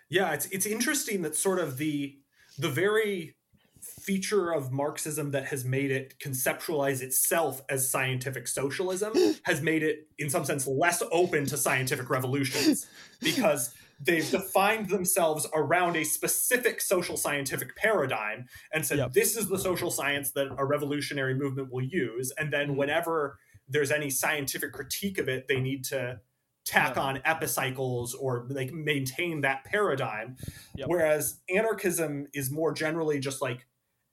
[0.10, 2.18] Yeah it's it's interesting that sort of the
[2.58, 3.36] the very
[3.82, 9.14] feature of marxism that has made it conceptualize itself as scientific socialism
[9.44, 12.86] has made it in some sense less open to scientific revolutions
[13.22, 13.74] because
[14.04, 19.14] they've defined themselves around a specific social scientific paradigm and said yep.
[19.14, 22.78] this is the social science that a revolutionary movement will use and then mm-hmm.
[22.78, 23.38] whenever
[23.68, 26.20] there's any scientific critique of it they need to
[26.66, 26.98] tack yep.
[26.98, 30.36] on epicycles or like maintain that paradigm
[30.76, 30.88] yep.
[30.88, 33.68] whereas anarchism is more generally just like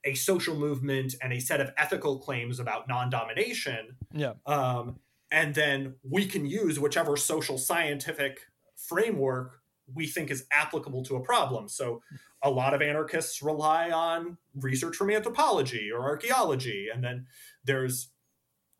[0.04, 4.98] a social movement and a set of ethical claims about non-domination yeah um,
[5.30, 8.40] and then we can use whichever social scientific
[8.76, 9.60] framework
[9.94, 11.68] we think is applicable to a problem.
[11.68, 12.02] So
[12.42, 16.88] a lot of anarchists rely on research from anthropology or archaeology.
[16.92, 17.26] And then
[17.64, 18.10] there's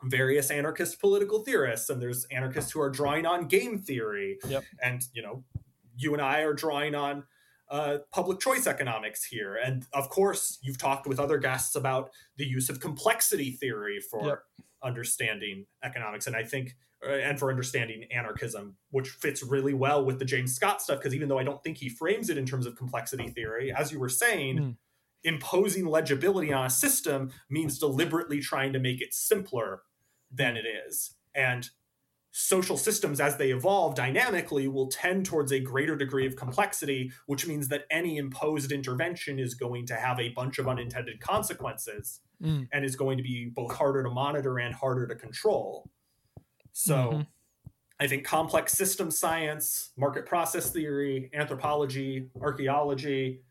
[0.05, 4.39] various anarchist political theorists and there's anarchists who are drawing on game theory.
[4.47, 4.65] Yep.
[4.83, 5.45] And, you know,
[5.97, 7.25] you and I are drawing on
[7.71, 9.57] uh, public choice economics here.
[9.63, 14.27] And of course, you've talked with other guests about the use of complexity theory for
[14.27, 14.43] yep.
[14.83, 16.27] Understanding economics.
[16.27, 16.77] And I think
[17.07, 20.99] uh, and for understanding anarchism, which fits really well with the James Scott stuff.
[20.99, 23.93] Because even though I don't think he frames it in terms of complexity theory, as
[23.93, 24.77] you were saying, mm.
[25.23, 29.83] imposing legibility on a system means deliberately trying to make it simpler
[30.33, 31.15] than it is.
[31.37, 31.71] And
[32.33, 37.47] social systems, as they evolve dynamically, will tend towards a greater degree of complexity, which
[37.47, 42.69] means that any imposed intervention is going to have a bunch of unintended consequences mm.
[42.73, 45.89] and is going to be both harder to monitor and harder to control.
[46.73, 47.21] So mm-hmm.
[48.01, 53.43] I think complex system science, market process theory, anthropology, archaeology,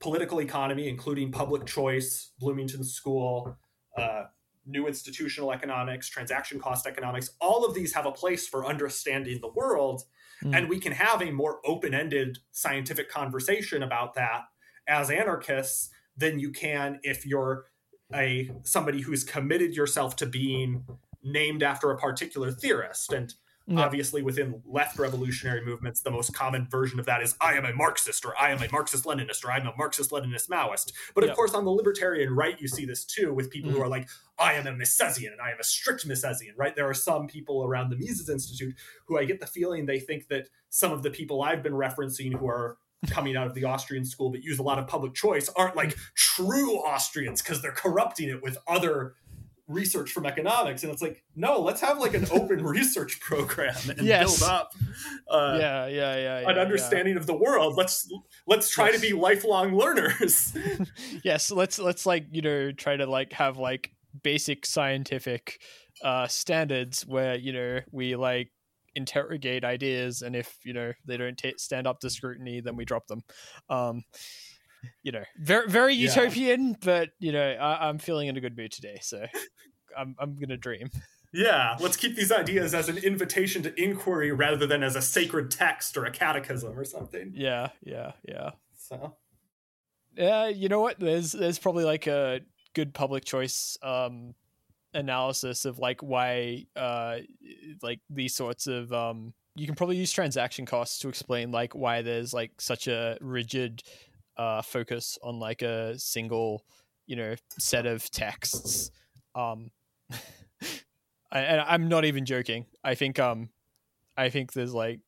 [0.00, 3.56] political economy, including public choice, Bloomington School,
[3.96, 4.24] uh,
[4.66, 9.48] new institutional economics, transaction cost economics, all of these have a place for understanding the
[9.48, 10.02] world.
[10.42, 10.56] Mm.
[10.56, 14.42] And we can have a more open ended scientific conversation about that
[14.88, 17.66] as anarchists than you can if you're
[18.14, 20.84] a somebody who's committed yourself to being
[21.22, 23.12] named after a particular theorist.
[23.12, 23.34] And
[23.66, 23.80] yeah.
[23.80, 27.74] obviously, within left revolutionary movements, the most common version of that is I am a
[27.74, 30.92] Marxist, or I am a Marxist Leninist, or I'm a Marxist Leninist Maoist.
[31.14, 31.34] But of yeah.
[31.34, 34.08] course, on the libertarian right, you see this too with people mm who are like,
[34.38, 36.76] I am a Misesian, and I am a strict Misesian, right?
[36.76, 38.74] There are some people around the Mises Institute
[39.06, 42.32] who I get the feeling they think that some of the people I've been referencing
[42.32, 42.78] who are
[43.08, 45.94] coming out of the Austrian school but use a lot of public choice aren't like
[46.14, 49.14] true Austrians because they're corrupting it with other
[49.68, 54.00] research from economics and it's like no let's have like an open research program and
[54.06, 54.38] Yes.
[54.38, 54.72] build up
[55.28, 56.50] uh, yeah, yeah, yeah, yeah.
[56.50, 58.08] an understanding of the world let's
[58.46, 58.94] let's try Yes.
[58.96, 60.56] to be lifelong learners
[61.24, 63.92] Yes, let's let's like you know try to like have like
[64.22, 65.60] basic scientific
[66.02, 68.50] uh standards where you know we like
[68.96, 72.84] interrogate ideas and if you know they don't ta stand up to scrutiny then we
[72.84, 73.22] drop them.
[73.68, 74.02] Um
[75.02, 76.08] you know very very Yeah.
[76.10, 79.26] utopian but you know I, i'm feeling in a good mood today so
[79.98, 80.90] i'm i'm gonna dream.
[81.32, 85.50] Yeah let's keep these ideas as an invitation to inquiry rather than as a sacred
[85.50, 87.32] text or a catechism or something.
[87.34, 88.50] Yeah yeah yeah.
[88.76, 89.16] So.
[90.16, 90.98] Yeah, you know what?
[90.98, 92.40] There's there's probably like a
[92.74, 94.34] good public choice um
[94.96, 97.18] analysis of like why uh
[97.82, 102.02] like these sorts of um you can probably use transaction costs to explain like why
[102.02, 103.82] there's like such a rigid
[104.36, 106.64] uh focus on like a single,
[107.06, 108.90] you know, set of texts.
[109.34, 109.70] Um
[111.30, 112.66] I, and I'm not even joking.
[112.84, 113.50] I think um
[114.16, 115.00] I think there's like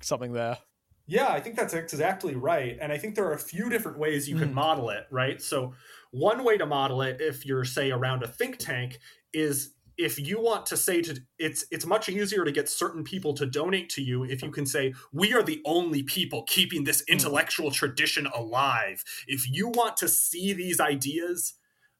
[0.00, 0.58] something there.
[1.06, 2.76] Yeah, I think that's exactly right.
[2.80, 4.54] And I think there are a few different ways you can Mhm.
[4.54, 5.40] model it, right?
[5.40, 5.72] So,
[6.10, 8.98] one way to model it, if you're, say, around a think tank,
[9.32, 13.34] is if you want to say to it's it's much easier to get certain people
[13.34, 17.02] to donate to you if you can say we are the only people keeping this
[17.08, 19.02] intellectual tradition alive.
[19.26, 21.54] If you want to see these ideas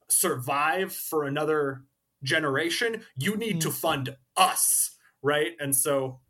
[0.09, 1.83] survive for another
[2.23, 5.53] generation you need to fund us right?
[5.61, 6.21] And so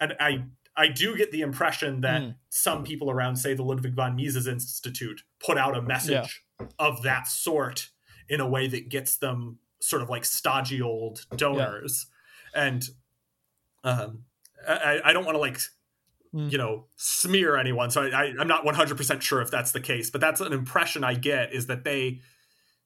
[0.00, 0.44] and i
[0.76, 2.34] i do get the impression that Mm.
[2.50, 6.42] some people around say the ludwig von mises institute put out a message
[6.78, 7.90] of that sort
[8.28, 9.58] in a way that gets them
[9.88, 12.06] sort of like stodgy old donors.
[12.54, 12.84] And
[13.84, 14.24] um
[14.66, 15.60] i, I don't want to like
[16.34, 16.50] Mm.
[16.50, 20.20] you know smear anyone so I, i'm not 100% sure if that's the case but
[20.20, 22.18] that's an impression i get is that they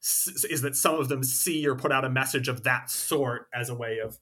[0.01, 3.71] is that some of them see or put out a message of that sort as
[3.71, 4.19] a way of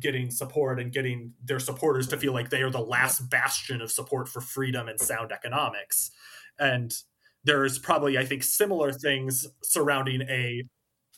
[0.00, 3.92] getting support and getting their supporters to feel like they are the last bastion of
[3.92, 6.10] support for freedom and sound economics.
[6.58, 6.92] And
[7.44, 10.64] there's probably i think similar things surrounding a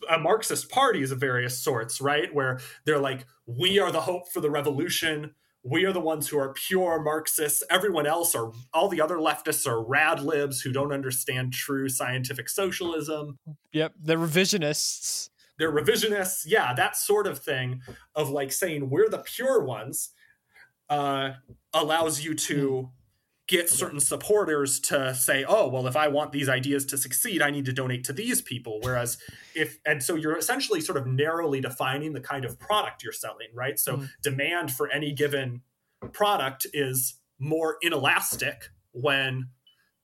[0.09, 2.32] a marxist parties of various sorts right?
[2.34, 5.34] Where they're like we are the hope for the revolution.
[5.64, 7.62] We are the ones who are pure marxists.
[7.68, 12.49] Everyone else are all the other leftists are rad libs who don't understand true scientific
[12.49, 13.38] socialism.
[13.72, 15.30] Yep, the revisionists.
[15.59, 16.44] they're revisionists.
[16.46, 17.82] Yeah that sort of thing
[18.14, 20.11] of like saying we're the pure ones
[20.88, 21.32] uh,
[21.74, 22.90] allows you to
[23.49, 27.51] get certain supporters to say oh well if i want these ideas to succeed i
[27.51, 29.18] need to donate to these people whereas
[29.55, 33.49] if and so you're essentially sort of narrowly defining the kind of product you're selling
[33.55, 34.11] right so Mhm.
[34.22, 35.62] demand for any given
[36.12, 39.49] product is more inelastic when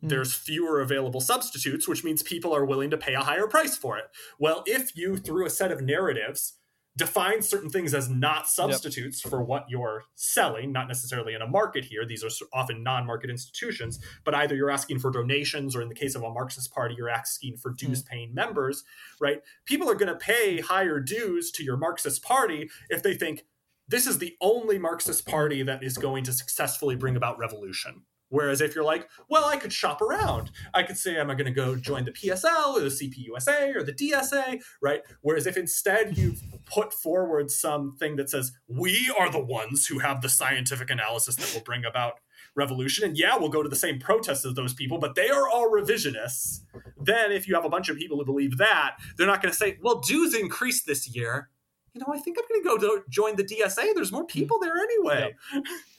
[0.03, 0.09] Mm.
[0.11, 3.97] there's fewer available substitutes, which means people are willing to pay a higher price for
[3.97, 4.05] it.
[4.39, 6.59] Well, if you, through a set of narratives,
[6.97, 11.85] define certain things as not substitutes for what you're selling, not necessarily in a market
[11.85, 15.89] here, these are often non market institutions, but either you're asking for donations, or in
[15.89, 17.77] the case of a Marxist party, you're asking for hmm.
[17.87, 18.85] dues paying members,
[19.21, 19.41] right?
[19.65, 23.45] People are going to pay higher dues to your Marxist party if they think
[23.89, 28.03] this is the only Marxist party that is going to successfully bring about revolution.
[28.35, 30.51] Whereas if you're like, well, I could shop around.
[30.75, 33.85] I could say, am I going to go join the PSL or the CPUSA or
[33.85, 35.03] the DSA, right?
[35.21, 40.21] Whereas if instead you've put forward something that says, we are the ones who have
[40.21, 42.15] the scientific analysis that will bring about
[42.57, 45.49] revolution, and yeah, we'll go to the same protests as those people, but they are
[45.49, 46.63] all revisionists.
[47.01, 49.57] Then if you have a bunch of people who believe that, they're not going to
[49.57, 51.51] say, well, dues increased this year.
[51.93, 53.95] You know, I think I'm going to go join the DSA.
[53.95, 55.37] There's more people there anyway.
[55.53, 55.61] yeah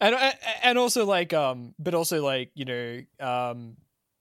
[0.00, 0.16] and
[0.62, 3.76] and also like um but also like you know um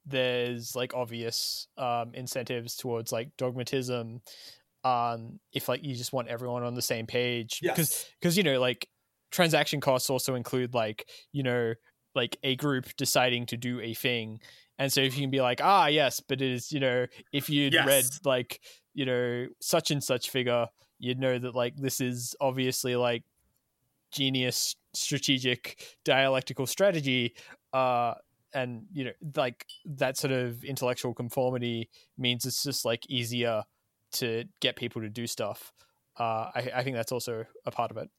[0.06, 4.22] there's like obvious um incentives towards like dogmatism
[4.84, 8.10] um if like you just want everyone on the same page because Yes.
[8.20, 8.90] because you know like
[9.32, 11.74] transaction costs also include like you know
[12.16, 14.40] like a group deciding to do a thing
[14.80, 17.50] and so if you can be like ah yes but it is you know if
[17.50, 17.84] you'd Yes.
[17.84, 18.62] read like
[18.94, 20.68] you know such and such figure
[21.00, 23.24] you'd know that like this is obviously like
[24.12, 27.36] genius strategic dialectical strategy
[27.74, 28.14] uh
[28.54, 33.64] and you know like that sort of intellectual conformity means it's just like easier
[34.12, 35.74] to get people to do stuff
[36.20, 38.10] uh i, I think that's also a part of it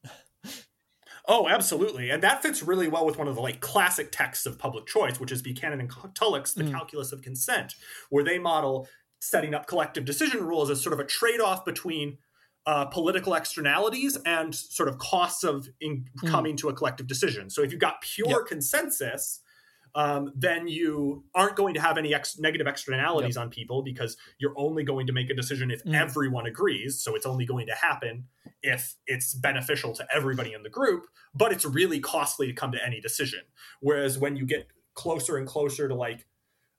[1.27, 2.09] Oh, absolutely.
[2.09, 5.19] And that fits really well with one of the like classic texts of public choice,
[5.19, 6.71] which is Buchanan and Tullock's The Mm.
[6.71, 7.75] Calculus of Consent,
[8.09, 8.87] where they model
[9.21, 12.17] setting up collective decision rules as sort of a trade-off between
[12.69, 16.29] uh, political externalities and sort of costs of in- Mm.
[16.29, 17.49] coming to a collective decision.
[17.49, 19.39] So if you've got pure consensus,
[19.95, 23.45] um, then you aren't going to have any ex- negative externalities yep.
[23.45, 25.95] on people because you're only going to make a decision if mm.
[25.95, 27.01] everyone agrees.
[27.01, 28.25] So it's only going to happen
[28.61, 32.85] if it's beneficial to everybody in the group, but it's really costly to come to
[32.85, 33.41] any decision.
[33.79, 36.27] Whereas when you get closer and closer to like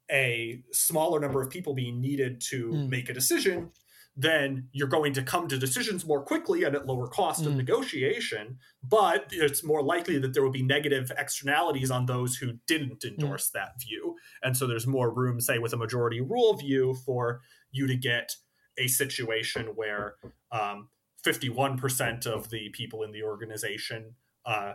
[0.08, 2.88] a smaller number of people being needed to mm.
[2.88, 3.72] make a decision,
[4.16, 7.46] then you're going to come to decisions more quickly and at lower cost mm.
[7.46, 8.58] of negotiation.
[8.82, 13.08] But it's more likely that there will be negative externalities on those who didn't mm.
[13.08, 13.52] endorse mm.
[13.52, 14.16] that view.
[14.42, 17.40] And so there's more room, say, with a majority rule view for
[17.70, 18.32] you to get
[18.78, 20.14] a situation where
[20.52, 20.88] um,
[21.24, 24.74] 51% of the people in the organization uh,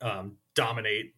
[0.00, 1.14] um, dominate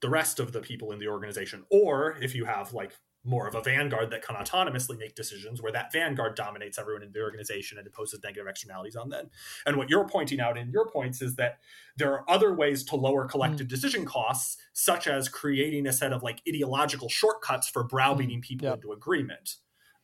[0.00, 1.64] the rest of the people in the organization.
[1.70, 2.92] Or if you have like
[3.24, 7.12] more of a vanguard that can autonomously make decisions where that vanguard dominates everyone in
[7.12, 9.28] the organization and imposes negative externalities on them.
[9.66, 11.58] And what you're pointing out in your points is that
[11.96, 13.70] there are other ways to lower collective mm.
[13.70, 18.42] decision costs, such as creating a set of like ideological shortcuts for browbeating mm.
[18.42, 19.56] people into agreement.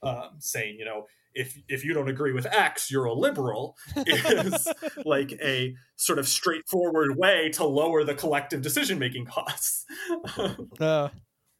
[0.02, 4.68] Um, saying, you know, if if you don't agree with X, you're a liberal is
[5.06, 9.86] like a sort of straightforward way to lower the collective decision making costs.
[10.80, 11.08] uh,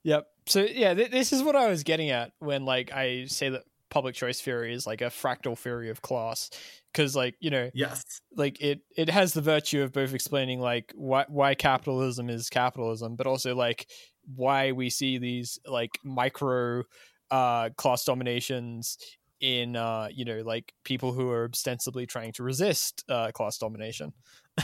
[0.05, 0.27] Yep.
[0.47, 3.65] So yeah, th- this is what I was getting at when like I say that
[3.91, 6.51] public choice theory is like a fractal theory of class.
[6.93, 8.21] Because like you know yes.
[8.37, 13.17] like it it has the virtue of both explaining like why why capitalism is capitalism
[13.17, 13.89] but also like
[14.37, 16.85] why we see these like micro
[17.33, 18.97] uh class dominations
[19.41, 24.13] in uh you know like people who are ostensibly trying to resist uh class domination.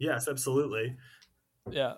[0.00, 0.96] Yes absolutely.
[1.70, 1.94] Yeah.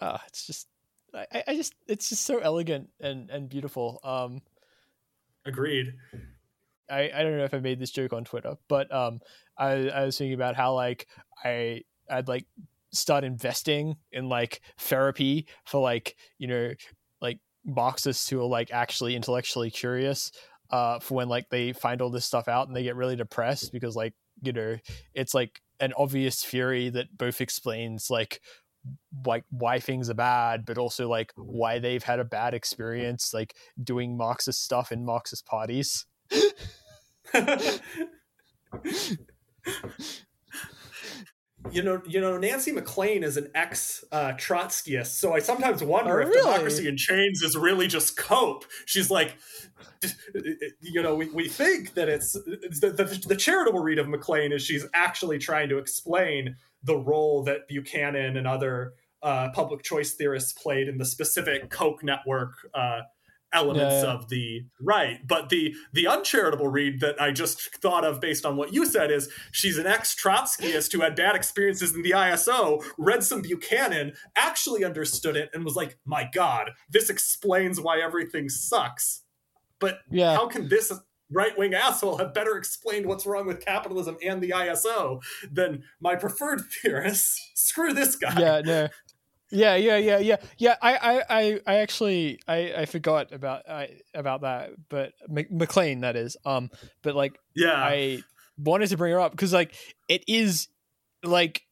[0.00, 0.66] Uh it's just
[1.14, 4.00] I, I just it's just so elegant and and beautiful.
[4.04, 4.42] Um,
[5.44, 5.94] agreed.
[6.90, 9.20] I, I don't know if I made this joke on Twitter, but um,
[9.56, 11.06] I, I was thinking about how like
[11.44, 12.46] I I'd like
[12.92, 16.72] start investing in like therapy for like you know
[17.20, 20.32] like Marxists who are like actually intellectually curious
[20.70, 23.72] uh for when like they find all this stuff out and they get really depressed
[23.72, 24.76] because like you know
[25.14, 28.40] it's like an obvious theory that both explains like
[29.26, 33.54] like why things are bad, but also like why they've had a bad experience like
[33.82, 36.06] doing Marxist stuff in Marxist parties.
[41.70, 46.20] you know, you know, Nancy MacLean is an ex uh, Trotskyist, so I sometimes wonder
[46.20, 46.42] oh, if really?
[46.42, 48.64] democracy in chains is really just cope.
[48.86, 49.36] She's like,
[50.80, 54.62] you know, we, we think that it's, the, the, the charitable read of MacLean is
[54.62, 60.52] she's actually trying to explain the role that Buchanan and other uh, public choice theorists
[60.52, 63.00] played in the specific Koch network uh,
[63.52, 64.14] elements yeah, yeah.
[64.14, 65.26] of the right.
[65.26, 69.10] But the the uncharitable read that I just thought of based on what you said
[69.10, 74.12] is she's an ex Trotskyist who had bad experiences in the ISO, read some Buchanan,
[74.36, 79.22] actually understood it, and was like, "My God, this explains why everything sucks."
[79.78, 80.34] But yeah.
[80.34, 80.92] how can this
[81.30, 86.16] right wing asshole have better explained what's wrong with capitalism and the ISO than my
[86.16, 87.50] preferred theorists.
[87.54, 88.38] Screw this guy.
[88.38, 88.88] Yeah, no.
[89.52, 90.76] Yeah, yeah, yeah, yeah, yeah.
[90.80, 96.36] I, I, I actually, I, I forgot about, I, about that, but MacLean, that is.
[96.44, 96.70] Um,
[97.02, 98.22] but like, yeah, I
[98.56, 99.74] wanted to bring her up because like
[100.08, 100.68] it is
[101.22, 101.62] like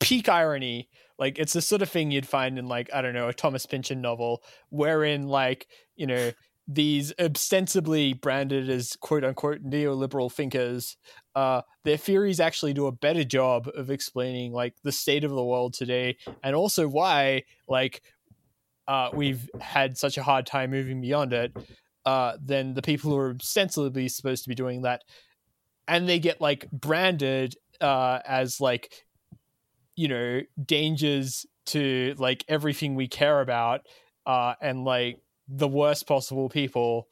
[0.00, 0.88] peak irony.
[1.18, 3.66] Like it's the sort of thing you'd find in like I don't know a Thomas
[3.66, 6.32] Pynchon novel, wherein like you know
[6.66, 10.96] these ostensibly branded as quote unquote neoliberal thinkers,
[11.34, 15.44] uh, their theories actually do a better job of explaining like the state of the
[15.44, 18.02] world today and also why like
[18.88, 21.56] uh, we've had such a hard time moving beyond it
[22.06, 25.02] uh, than the people who are ostensibly supposed to be doing that.
[25.88, 29.04] And they get like branded uh, as like,
[29.96, 33.82] you know, dangers to like everything we care about
[34.26, 37.08] uh, and like the worst possible people.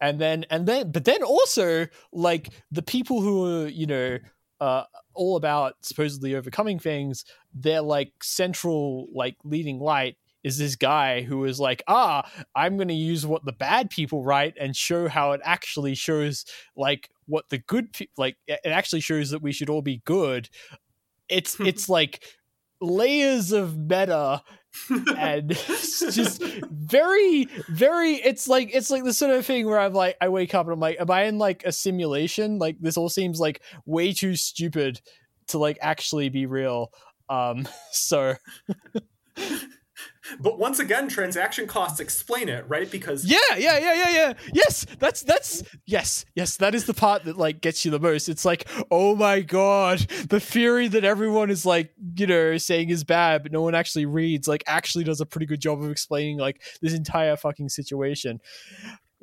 [0.00, 4.18] And then and then but then also like the people who are you know
[4.60, 4.82] uh
[5.14, 7.24] all about supposedly overcoming things
[7.54, 12.88] their like central like leading light is this guy who is like ah i'm going
[12.88, 17.48] to use what the bad people write and show how it actually shows like what
[17.50, 20.48] the good pe- like it actually shows that we should all be good.
[21.28, 22.24] It's it's like
[22.80, 24.42] layers of meta
[25.16, 29.92] and it's just very very it's like it's like the sort of thing where i'm
[29.92, 32.58] like i wake up and i'm like am i in like a simulation?
[32.58, 35.00] Like this all seems like way too stupid
[35.48, 36.92] to like actually be real.
[37.28, 38.34] Um so
[40.40, 42.90] but once again, transaction costs explain it, right?
[42.90, 44.32] Because yeah, yeah, yeah, yeah, yeah.
[44.52, 46.56] Yes, that's that's yes, yes.
[46.56, 48.28] That is the part that like gets you the most.
[48.28, 53.04] It's like, oh my god, the theory that everyone is like, you know, saying is
[53.04, 56.38] bad, but no one actually reads, like, actually does a pretty good job of explaining
[56.38, 58.40] like this entire fucking situation.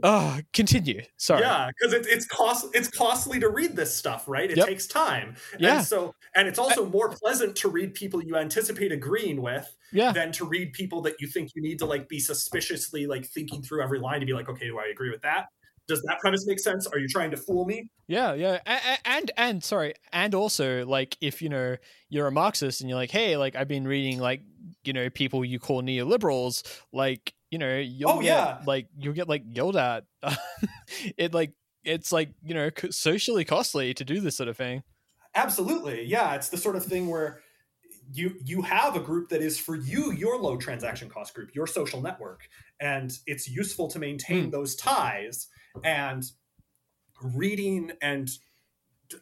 [0.05, 1.01] Oh, continue.
[1.15, 1.41] Sorry.
[1.41, 4.51] Yeah, because it, it's cost it's costly to read this stuff, right?
[4.51, 4.67] It Yep.
[4.67, 5.35] takes time.
[5.57, 5.77] Yeah.
[5.77, 10.11] And so and it's also more pleasant to read people you anticipate agreeing with Yeah.
[10.11, 13.61] than to read people that you think you need to like be suspiciously like thinking
[13.63, 15.45] through every line to be like, okay, do I agree with that?
[15.87, 16.85] Does that premise make sense?
[16.87, 17.89] Are you trying to fool me?
[18.07, 21.77] Yeah, yeah, A- a- and and sorry, and also like if you know
[22.09, 24.41] you're a Marxist and you're like, hey, like I've been reading like
[24.83, 28.61] you know people you call neoliberals, like you know you'll Oh, get yeah.
[28.65, 30.05] like you'll get like yelled at.
[31.17, 31.51] it like
[31.83, 34.81] it's like you know socially costly to do this sort of thing.
[35.35, 36.03] Absolutely.
[36.05, 37.41] Yeah, it's the sort of thing where
[38.11, 41.67] you you have a group that is for you your low transaction cost group, your
[41.67, 42.41] social network,
[42.79, 44.49] and it's useful to maintain Hmm.
[44.49, 45.47] those ties
[45.83, 46.23] and
[47.21, 48.29] reading and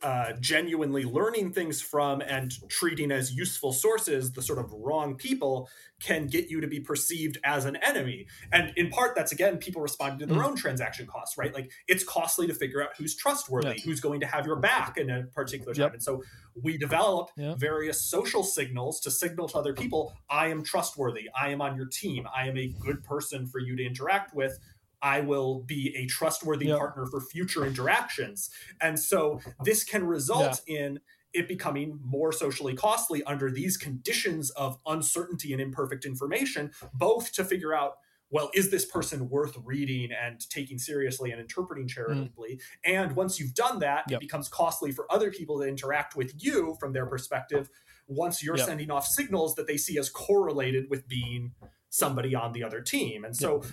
[0.01, 5.69] uh, genuinely learning things from and treating as useful sources the sort of wrong people
[6.01, 9.81] can get you to be perceived as an enemy and in part that's again people
[9.81, 10.47] responding to their Mm.
[10.47, 13.83] own transaction costs right like it's costly to figure out who's trustworthy Yeah.
[13.85, 15.93] who's going to have your back in a particular time Yep.
[15.93, 16.23] and so
[16.61, 17.57] we develop Yep.
[17.57, 21.85] various social signals to signal to other people i am trustworthy i am on your
[21.87, 24.57] team i am a good person for you to interact with
[25.01, 26.77] I will be a trustworthy Yep.
[26.77, 28.49] partner for future interactions.
[28.79, 30.99] And so this can result in
[31.33, 37.45] it becoming more socially costly under these conditions of uncertainty and imperfect information, both to
[37.45, 37.93] figure out,
[38.29, 41.89] well, is this person worth reading and taking seriously and interpreting hmm.
[41.89, 42.59] charitably?
[42.83, 44.17] And once you've done that, Yep.
[44.17, 47.69] it becomes costly for other people to interact with you from their perspective
[48.07, 48.65] once you're Yep.
[48.65, 51.53] sending off signals that they see as correlated with being
[51.89, 53.25] somebody on the other team.
[53.25, 53.63] And so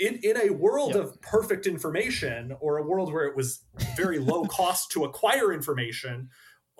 [0.00, 1.04] in, in a world Yep.
[1.04, 3.62] of perfect information or a world where it was
[3.96, 6.30] very low cost to acquire information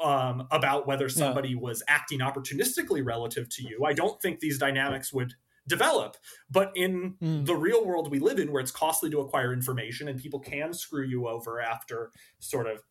[0.03, 5.13] um, about whether somebody was acting opportunistically relative to you, I don't think these dynamics
[5.13, 5.35] would
[5.69, 6.17] develop.
[6.51, 7.45] But in Mm.
[7.45, 10.73] the real world we live in, where it's costly to acquire information and people can
[10.73, 12.83] screw you over after sort of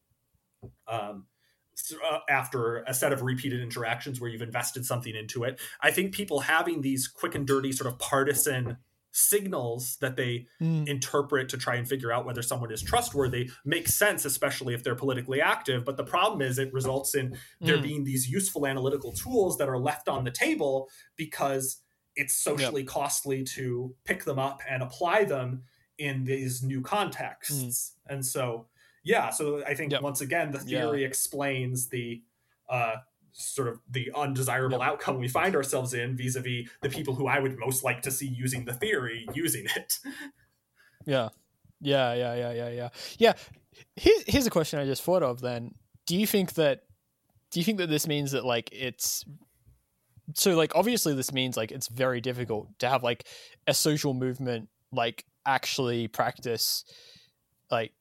[0.88, 1.26] um,
[2.12, 6.14] uh, after a set of repeated interactions where you've invested something into it, I think
[6.14, 8.78] people having these quick and dirty sort of partisan
[9.12, 10.88] signals that they Mm.
[10.88, 14.96] interpret to try and figure out whether someone is trustworthy makes sense, especially if they're
[14.96, 15.84] politically active.
[15.86, 17.84] But the problem is it results in there Mm.
[17.84, 21.82] being these useful analytical tools that are left on the table because
[22.16, 25.64] it's socially costly to pick them up and apply them
[25.98, 27.96] in these new contexts.
[28.08, 28.68] And so,
[29.04, 30.02] yeah, so I think Yep.
[30.02, 30.82] once again, the Yeah.
[30.82, 32.24] theory explains the
[32.70, 32.98] uh,
[33.32, 34.88] sort of the undesirable Yep.
[34.88, 38.28] outcome we find ourselves in vis-a-vis the people who I would most like to see
[38.28, 40.00] using the theory using it.
[41.06, 41.30] Yeah.
[41.80, 42.90] Yeah, yeah, yeah, yeah, yeah.
[43.18, 43.34] Yeah.
[43.96, 45.74] Here's here's a question I just thought of then.
[46.06, 46.82] Do you think that
[47.52, 49.24] do you think that this means that like it's
[50.36, 53.28] so like obviously this means like it's very difficult to have like
[53.66, 56.84] a social movement like actually practice
[57.72, 57.94] like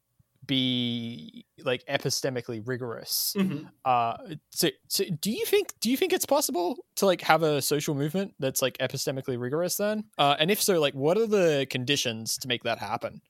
[0.49, 3.37] be like epistemically rigorous.
[3.85, 4.17] Uh
[4.51, 7.95] so, so do you think do you think it's possible to like have a social
[7.95, 10.05] movement that's like epistemically rigorous then?
[10.19, 13.21] Uh and if so like what are the conditions to make that happen?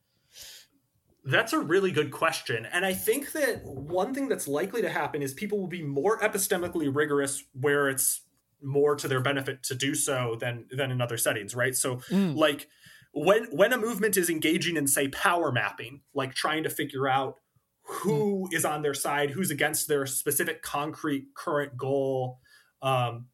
[1.25, 2.65] That's a really good question.
[2.73, 6.19] And I think that one thing that's likely to happen is people will be more
[6.21, 8.23] epistemically rigorous where it's
[8.63, 11.77] more to their benefit to do so than than in other settings, right?
[11.77, 12.35] So Mm.
[12.37, 12.69] like
[13.13, 17.37] when when a movement is engaging in say power mapping, like trying to figure out
[17.83, 22.39] who is on their side, who's against their specific concrete current goal,
[22.83, 23.27] um,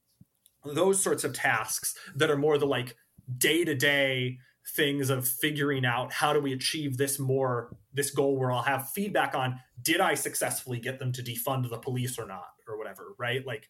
[0.65, 2.97] those sorts of tasks that are more the like
[3.39, 4.39] day to day
[4.75, 8.89] things of figuring out how do we achieve this more this goal where I'll have
[8.91, 13.15] feedback on did I successfully get them to defund the police or not or whatever,
[13.19, 13.45] right?
[13.47, 13.69] Like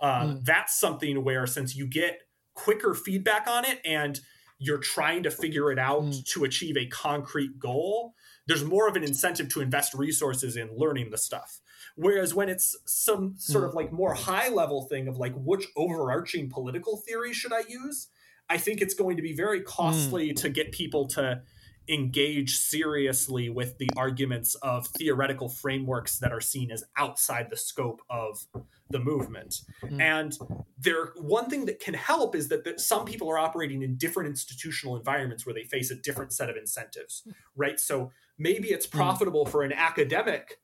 [0.00, 0.44] um, Mm.
[0.44, 2.20] that's something where since you get
[2.54, 4.20] quicker feedback on it and
[4.58, 6.24] you're trying to figure it out Mm.
[6.32, 8.14] to achieve a concrete goal,
[8.46, 11.60] there's more of an incentive to invest resources in learning the stuff.
[11.96, 13.68] Whereas when it's some sort Mm.
[13.68, 18.08] of like more high level thing of like which overarching political theory should I use,
[18.48, 21.42] I think it's going to be very costly to get people to
[21.88, 28.02] engage seriously with the arguments of theoretical frameworks that are seen as outside the scope
[28.10, 28.46] of
[28.90, 29.62] the movement.
[29.82, 30.00] Mm.
[30.00, 30.38] And
[30.78, 34.28] there one thing that can help is that, that some people are operating in different
[34.28, 37.22] institutional environments where they face a different set of incentives,
[37.54, 37.78] right?
[37.78, 40.58] So maybe it's profitable for an academic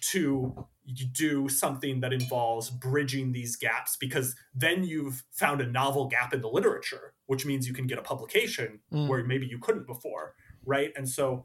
[0.00, 0.66] to
[1.12, 6.40] do something that involves bridging these gaps because then you've found a novel gap in
[6.40, 9.06] the literature which means you can get a publication Mm.
[9.06, 10.34] where maybe you couldn't before,
[10.68, 10.92] right?
[10.96, 11.44] And so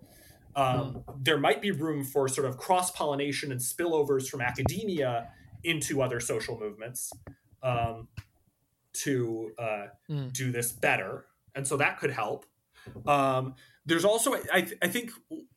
[0.55, 5.29] um, there might be room for sort of cross pollination and spillovers from academia
[5.63, 7.11] into other social movements
[7.63, 8.07] um,
[8.93, 10.31] to uh, Mm.
[10.33, 11.25] do this better.
[11.55, 12.45] And so that could help.
[13.07, 13.55] Um,
[13.85, 15.11] there's also, I, th- I think,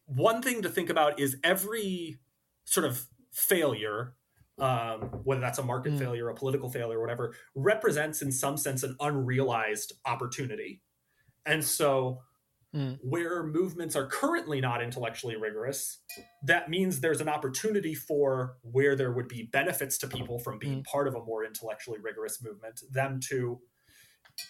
[0.06, 2.18] one thing to think about is every
[2.64, 4.14] sort of failure,
[4.59, 5.98] um, whether that's a market Mm.
[5.98, 10.80] failure, a political failure, whatever, represents in some sense an unrealized opportunity.
[11.44, 12.22] And so,
[12.74, 12.98] Mm.
[13.01, 16.01] where movements are currently not intellectually rigorous,
[16.43, 20.82] that means there's an opportunity for where there would be benefits to people from being
[20.84, 23.60] part of a more intellectually rigorous movement, them to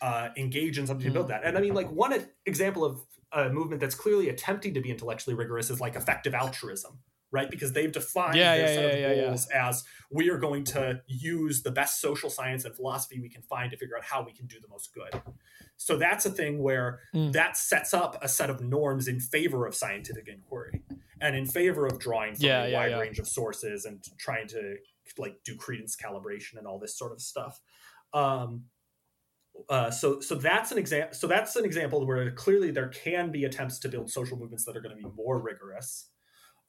[0.02, 1.42] uh, engage in something to build that.
[1.44, 3.00] And I mean, like one example of
[3.32, 6.98] a movement that's clearly attempting to be intellectually rigorous is like effective altruism,
[7.36, 7.50] right?
[7.50, 11.00] Because they've defined Yeah, their yeah, set yeah, of goals as we are going to
[11.06, 14.32] use the best social science and philosophy we can find to figure out how we
[14.32, 15.12] can do the most good.
[15.76, 17.32] So that's a thing where Mm.
[17.32, 20.82] that sets up a set of norms in favor of scientific inquiry
[21.20, 24.76] and in favor of drawing from a wide range of sources and trying to
[25.18, 27.60] like do credence calibration and all this sort of stuff.
[28.12, 28.64] Um,
[29.70, 31.14] uh, so so that's an example.
[31.14, 34.76] So that's an example where clearly there can be attempts to build social movements that
[34.76, 36.10] are going to be more rigorous.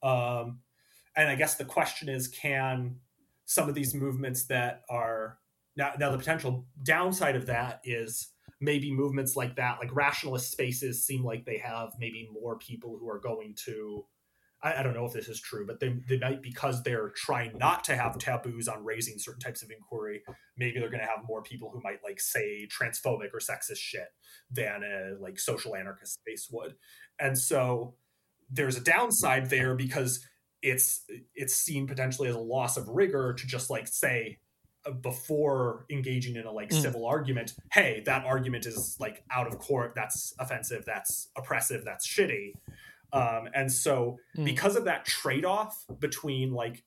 [0.04, 0.60] Um,
[1.16, 2.98] and I guess the question is, can
[3.46, 5.40] some of these movements that are
[5.76, 8.30] now now the potential downside of that is
[8.60, 13.10] maybe movements like that, like rationalist spaces, seem like they have maybe more people who
[13.10, 14.06] are going to.
[14.64, 17.58] I, I don't know if this is true, but they, they might because they're trying
[17.58, 20.24] not to have taboos on raising certain types of inquiry
[20.58, 24.08] maybe they're going to have more people who might like say transphobic or sexist shit
[24.52, 26.76] than a like social anarchist space would
[27.20, 27.94] and so
[28.50, 30.26] there's a downside there because
[30.62, 31.04] it's
[31.36, 34.40] it's seen potentially as a loss of rigor to just like say
[34.86, 36.82] uh, before engaging in a like Mm.
[36.82, 42.08] civil argument hey that argument is like out of court that's offensive that's oppressive that's
[42.08, 42.54] shitty
[43.14, 44.46] um, and so Mm.
[44.46, 46.84] because of that trade-off between like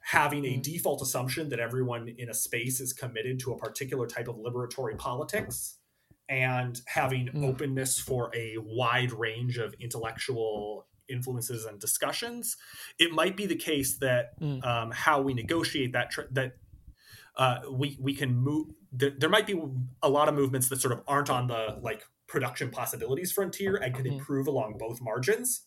[0.00, 0.62] having a Mm.
[0.62, 4.98] default assumption that everyone in a space is committed to a particular type of liberatory
[4.98, 5.78] politics
[6.28, 7.44] and having Mm.
[7.48, 12.56] openness for a wide range of intellectual influences and discussions
[12.98, 14.64] it might be the case that Mm.
[14.64, 16.52] um, how we negotiate that that
[17.36, 19.60] uh, we we can move there, there might be
[20.02, 23.94] a lot of movements that sort of aren't on the like production possibilities frontier and
[23.94, 24.12] can Mhm.
[24.18, 25.66] improve along both margins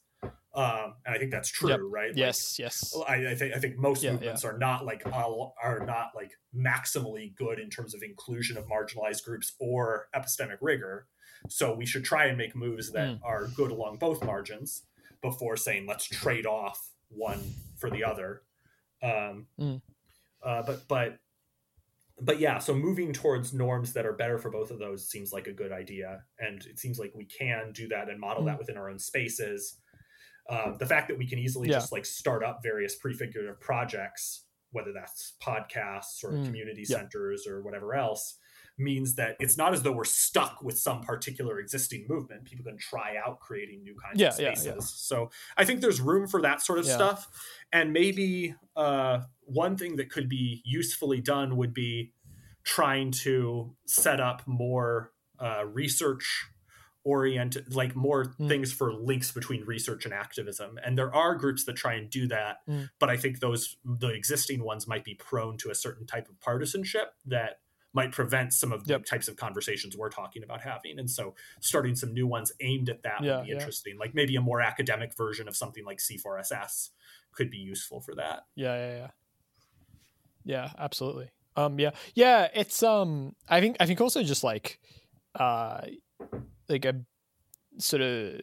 [0.53, 1.80] um, and I think that's true, Yep.
[1.84, 2.09] right?
[2.09, 2.95] Like, Yes, yes.
[3.07, 6.31] I, I think I think most Yeah, movements are not like all- are not like
[6.55, 11.07] maximally good in terms of inclusion of marginalized groups or epistemic rigor.
[11.47, 13.19] So we should try and make moves that Mm.
[13.23, 14.88] are good along both margins
[15.22, 17.39] before saying let's trade off one
[17.77, 18.44] for the other.
[19.02, 19.81] Um, Mm.
[20.44, 21.19] uh, but but
[22.19, 25.45] but yeah, so moving towards norms that are better for both of those seems like
[25.45, 28.48] a good idea, and it seems like we can do that and model Mm.
[28.48, 29.80] that within our own spaces.
[30.49, 31.76] Um, the fact that we can easily Yeah.
[31.76, 36.45] just like start up various prefigurative projects, whether that's podcasts or Mm.
[36.45, 36.98] community Yeah.
[36.98, 38.39] centers or whatever else,
[38.78, 42.45] means that it's not as though we're stuck with some particular existing movement.
[42.45, 44.66] People can try out creating new kinds Yeah, of spaces.
[44.66, 44.76] yeah.
[44.80, 46.95] So I think there's room for that sort of Yeah.
[46.95, 47.28] stuff.
[47.74, 52.14] And maybe uh, one thing that could be usefully done would be
[52.64, 56.45] trying to set up more uh, research
[57.04, 58.49] oriented like more Mm.
[58.49, 62.28] things for links between research and activism and there are groups that try and do
[62.28, 62.90] that Mm.
[62.99, 66.38] but i think those the existing ones might be prone to a certain type of
[66.41, 67.62] partisanship that
[67.99, 69.06] might prevent some of the Yep.
[69.06, 73.02] types of conversations we're talking about having and so starting some new ones aimed at
[73.03, 73.57] that Yeah, would be yeah.
[73.57, 76.90] interesting like maybe a more academic version of something like c4ss
[77.38, 79.11] could be useful for that Yeah, yeah, yeah.
[80.45, 81.30] Yeah, absolutely.
[81.56, 81.91] Um yeah.
[82.15, 84.80] Yeah, it's um I think I think also just like
[85.36, 85.82] uh
[86.69, 86.95] like a
[87.80, 88.41] sort of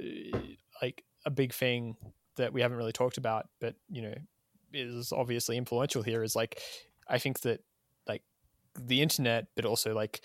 [0.82, 1.96] like a big thing
[2.36, 4.14] that we haven't really talked about but you know
[4.72, 6.60] is obviously influential here is like
[7.08, 7.60] I think that
[8.78, 10.24] the internet but also like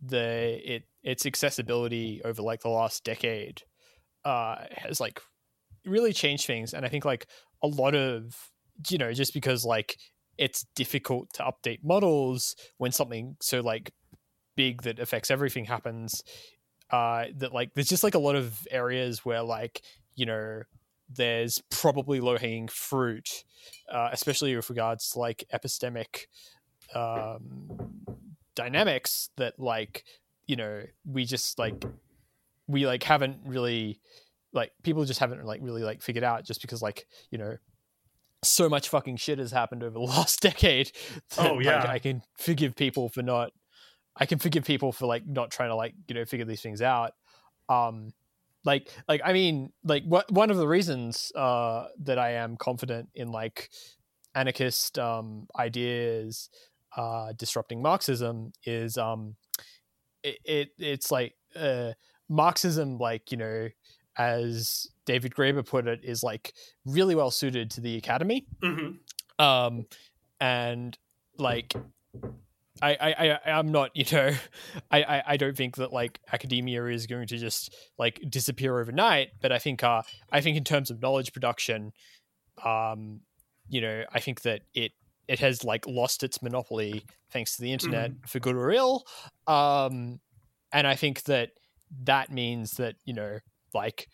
[0.00, 3.62] the it its accessibility over like the last decade
[4.24, 5.20] uh has like
[5.84, 6.74] really changed things.
[6.74, 7.26] And I think like
[7.62, 8.34] a lot of
[8.90, 9.96] you know just because like
[10.36, 13.92] it's difficult to update models when something so like
[14.56, 16.22] big that affects everything happens
[16.90, 19.82] uh that like there's just like a lot of areas where like
[20.16, 20.62] you know
[21.08, 23.44] there's probably low hanging fruit
[23.92, 26.26] uh, especially with regards to like epistemic
[26.94, 27.68] um
[28.54, 30.04] dynamics that like
[30.46, 31.84] you know we just like
[32.68, 34.00] we like haven't really
[34.52, 37.56] like people just haven't like really like figured out just because like you know
[38.44, 40.92] so much fucking shit has happened over the last decade
[41.36, 41.86] that, Oh, like, yeah.
[41.88, 43.52] i can forgive people for not
[44.16, 46.80] I can forgive people for like not trying to like you know figure these things
[46.80, 47.14] out.
[47.68, 48.12] Um,
[48.64, 53.08] like like I mean like what one of the reasons uh that I am confident
[53.16, 53.70] in like
[54.34, 56.48] anarchist um ideas
[56.96, 59.36] uh disrupting Marxism is um
[60.22, 61.92] it, it it's like uh
[62.28, 63.68] Marxism like you know
[64.16, 66.54] as David Graeber put it is like
[66.86, 69.44] really well suited to the academy Mm-hmm.
[69.44, 69.86] um
[70.40, 70.96] and
[71.38, 71.74] like
[72.82, 74.32] I, I, I I'm not, you know,
[74.90, 79.28] I, I, I don't think that like academia is going to just like disappear overnight.
[79.40, 80.02] But I think, uh,
[80.32, 81.92] I think in terms of knowledge production,
[82.64, 83.20] um,
[83.68, 84.92] you know, I think that it
[85.28, 89.04] it has like lost its monopoly thanks to the internet for good or ill.
[89.46, 90.20] Um,
[90.72, 91.50] and I think that
[92.04, 93.38] that means that you know,
[93.72, 94.08] like,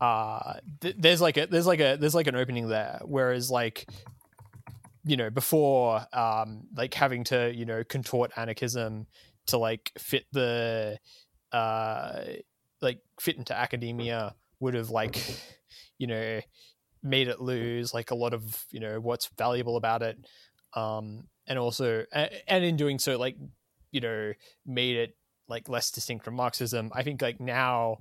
[0.00, 3.00] uh, th- there's like a there's like a there's like an opening there.
[3.04, 3.88] Whereas like
[5.04, 9.06] you know before um like having to you know contort anarchism
[9.46, 10.96] to like fit the
[11.50, 12.22] uh
[12.80, 15.20] like fit into academia would have like
[15.98, 16.40] you know
[17.02, 20.16] made it lose like a lot of you know what's valuable about it
[20.74, 23.36] um and also and in doing so like
[23.90, 24.32] you know
[24.64, 25.16] made it
[25.48, 26.90] like less distinct from marxism.
[26.94, 27.98] I think like now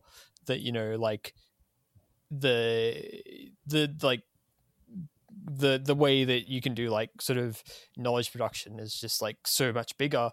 [0.47, 1.33] that you know like
[2.31, 3.21] the
[3.67, 4.23] the like
[5.45, 7.61] the the way that you can do like sort of
[7.97, 10.29] knowledge production is just like so much bigger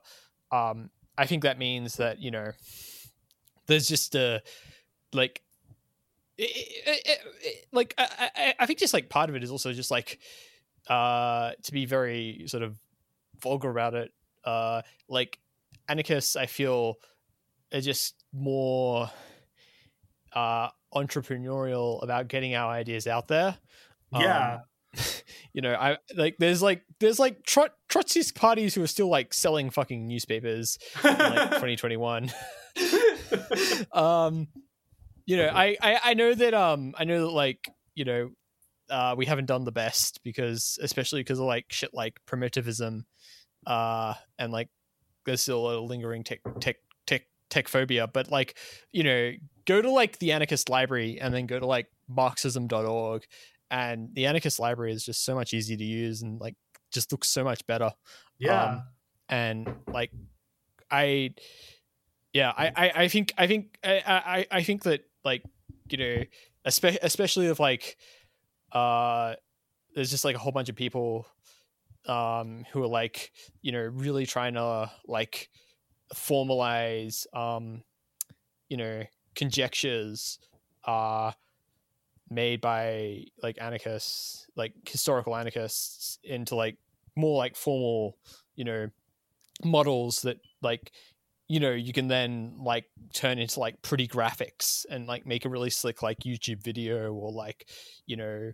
[0.52, 2.50] um i think that means that you know
[3.66, 4.42] there's just a
[5.12, 5.42] like
[6.38, 9.72] it, it, it, like I, I, I think just like part of it is also
[9.72, 10.18] just like
[10.88, 12.78] uh to be very sort of
[13.40, 14.12] vulgar about it
[14.44, 15.38] uh like
[15.88, 16.96] anarchists i feel
[17.72, 19.10] are just more
[20.32, 23.58] uh entrepreneurial about getting our ideas out there
[24.12, 24.54] Yeah.
[24.54, 24.60] um,
[25.52, 29.34] you know, I like there's like there's like Trot, Trotskyist parties who are still like
[29.34, 32.30] selling fucking newspapers in like 2021.
[33.92, 34.48] um,
[35.28, 38.30] you know, I, I I know that um I know that like you know
[38.88, 43.04] uh we haven't done the best because especially because of like shit like primitivism,
[43.66, 44.68] uh and like
[45.26, 46.76] there's still a lingering tech tech
[47.06, 48.56] tech tech phobia, but like
[48.90, 49.32] you know
[49.66, 53.22] go to like the anarchist library and then go to like marxism.org
[53.70, 56.56] and the anarchist library is just so much easier to use and like
[56.90, 57.92] just looks so much better.
[58.38, 58.64] Yeah.
[58.64, 58.82] um,
[59.28, 60.10] and like
[60.90, 61.34] i
[62.32, 65.42] yeah I, I i think i think i i i think that like
[65.90, 66.22] you know
[66.66, 67.96] espe- especially if like
[68.72, 69.34] uh
[69.94, 71.26] there's just like a whole bunch of people
[72.06, 73.32] um who are like
[73.62, 75.48] you know really trying to like
[76.14, 77.82] formalize um
[78.68, 79.02] you know
[79.34, 80.38] conjectures
[80.84, 81.32] uh
[82.30, 86.76] made by like anarchists like historical anarchists into like
[87.16, 88.18] more like formal
[88.54, 88.88] you know
[89.64, 90.92] models that like
[91.48, 92.84] you know you can then like
[93.14, 97.32] turn into like pretty graphics and like make a really slick like youtube video or
[97.32, 97.66] like
[98.06, 98.52] you know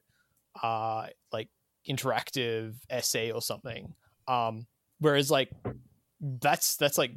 [0.63, 1.49] uh like
[1.89, 3.95] interactive essay or something.
[4.29, 4.67] Um
[4.99, 5.51] whereas like
[6.21, 7.13] that's that's like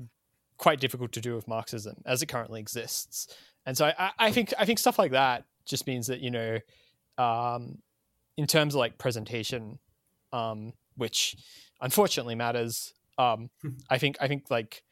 [0.57, 3.27] quite difficult to do with marxism as it currently exists.
[3.65, 6.59] And so i i think i think stuff like that just means that you know
[7.17, 7.79] um
[8.37, 9.79] in terms of like presentation
[10.31, 11.35] um which
[11.81, 13.49] unfortunately matters um
[13.89, 14.83] i think i think like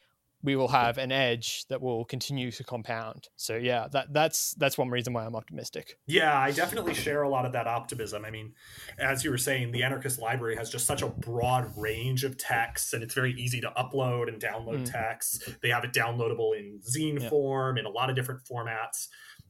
[0.46, 4.78] we will have an edge that will continue to compound so yeah that that's that's
[4.78, 8.24] one reason why i'm optimistic Yeah, I definitely share a lot of that optimism.
[8.24, 8.54] I mean,
[9.00, 12.94] as you were saying, the anarchist library has just such a broad range of texts,
[12.94, 14.92] and it's very easy to upload and download Mm.
[14.92, 15.50] texts.
[15.62, 17.30] They have it downloadable in zine Yeah.
[17.30, 19.08] form in a lot of different formats,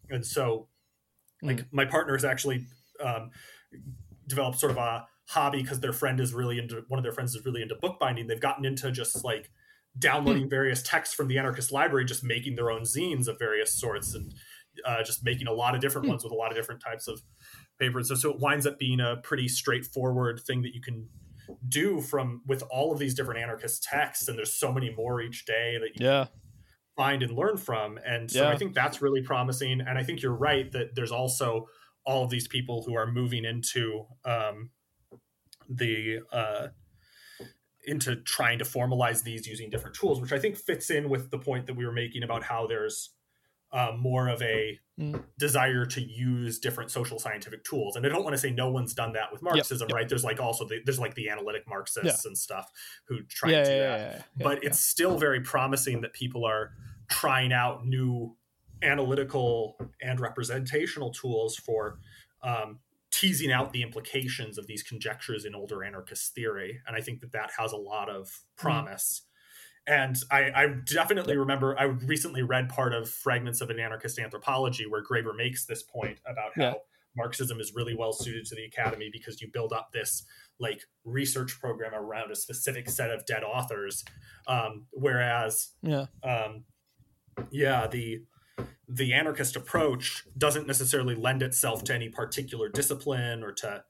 [0.09, 0.69] and so,
[1.41, 1.65] like, Mm.
[1.71, 2.65] my partner has actually
[3.03, 3.31] um,
[4.27, 7.35] developed sort of a hobby because their friend is really into one of their friends
[7.35, 8.27] is really into bookbinding.
[8.27, 9.51] They've gotten into just like
[9.97, 14.13] downloading various texts from the anarchist library, just making their own zines of various sorts,
[14.13, 14.33] and
[14.85, 16.11] uh, just making a lot of different Hmm.
[16.11, 17.21] ones with a lot of different types of
[17.79, 17.97] paper.
[17.97, 21.07] And so, so it winds up being a pretty straightforward thing that you can
[21.69, 24.27] do from with all of these different anarchist texts.
[24.27, 26.27] And there's so many more each day that you yeah
[26.97, 27.99] find and learn from.
[28.05, 29.81] And so I think that's really promising.
[29.81, 31.67] And I think you're right that there's also
[32.05, 34.69] all of these people who are moving into um,
[35.69, 36.67] the uh,
[37.87, 41.39] into trying to formalize these using different tools, which I think fits in with the
[41.39, 43.11] point that we were making about how there's
[43.71, 45.21] uh, more of a Mm.
[45.37, 47.97] desire to use different social scientific tools.
[47.97, 49.93] And I don't want to say no one's done that with Marxism, yep.
[49.93, 50.07] right?
[50.07, 52.71] There's like also the, there's like the analytic Marxists and stuff
[53.09, 54.69] who try yeah, to do yeah, that yeah, yeah, yeah, but yeah.
[54.69, 56.71] it's still very promising that people are
[57.09, 58.37] trying out new
[58.83, 61.99] analytical and representational tools for
[62.41, 62.79] um,
[63.19, 67.31] teasing out the implications of these conjectures in older anarchist theory and i think that
[67.31, 69.21] that has a lot of promise
[69.87, 74.87] and I, I definitely remember I recently read part of Fragments of an Anarchist Anthropology
[74.87, 76.73] where Graeber makes this point about how Yeah.
[77.15, 80.23] Marxism is really well suited to the academy because you build up this
[80.59, 84.03] like research program around a specific set of dead authors,
[84.47, 86.07] um, whereas Yeah.
[86.23, 86.63] um,
[87.51, 88.23] yeah, the
[88.87, 93.83] the anarchist approach doesn't necessarily lend itself to any particular discipline or to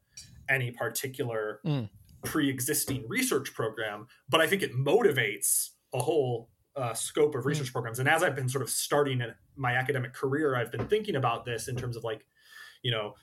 [0.49, 1.89] any particular Mm.
[2.23, 7.99] pre-existing research program, but I think it motivates a whole uh, scope of research programs.
[7.99, 11.45] And as I've been sort of starting in my academic career, I've been thinking about
[11.45, 12.25] this in terms of like,
[12.81, 13.13] you know,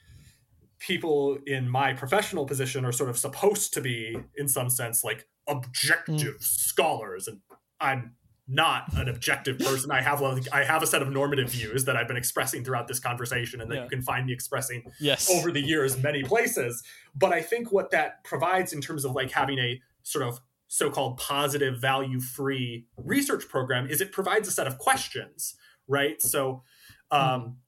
[0.78, 5.28] people in my professional position are sort of supposed to be, in some sense, like
[5.48, 7.40] objective scholars, and
[7.80, 8.14] I'm
[8.48, 9.90] not an objective person.
[9.90, 12.88] I have like I have a set of normative views that I've been expressing throughout
[12.88, 13.82] this conversation, and that Yeah.
[13.84, 15.30] you can find me expressing Yes.
[15.30, 16.82] over the years many places.
[17.14, 21.18] But I think what that provides in terms of like having a sort of so-called
[21.18, 25.54] positive value-free research program is it provides a set of questions,
[25.86, 26.20] right?
[26.22, 26.62] So
[27.10, 27.58] um,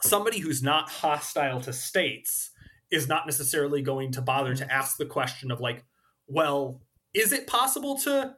[0.00, 2.50] somebody who's not hostile to states
[2.90, 5.84] is not necessarily going to bother to ask the question of like,
[6.26, 6.82] well,
[7.14, 8.34] is it possible to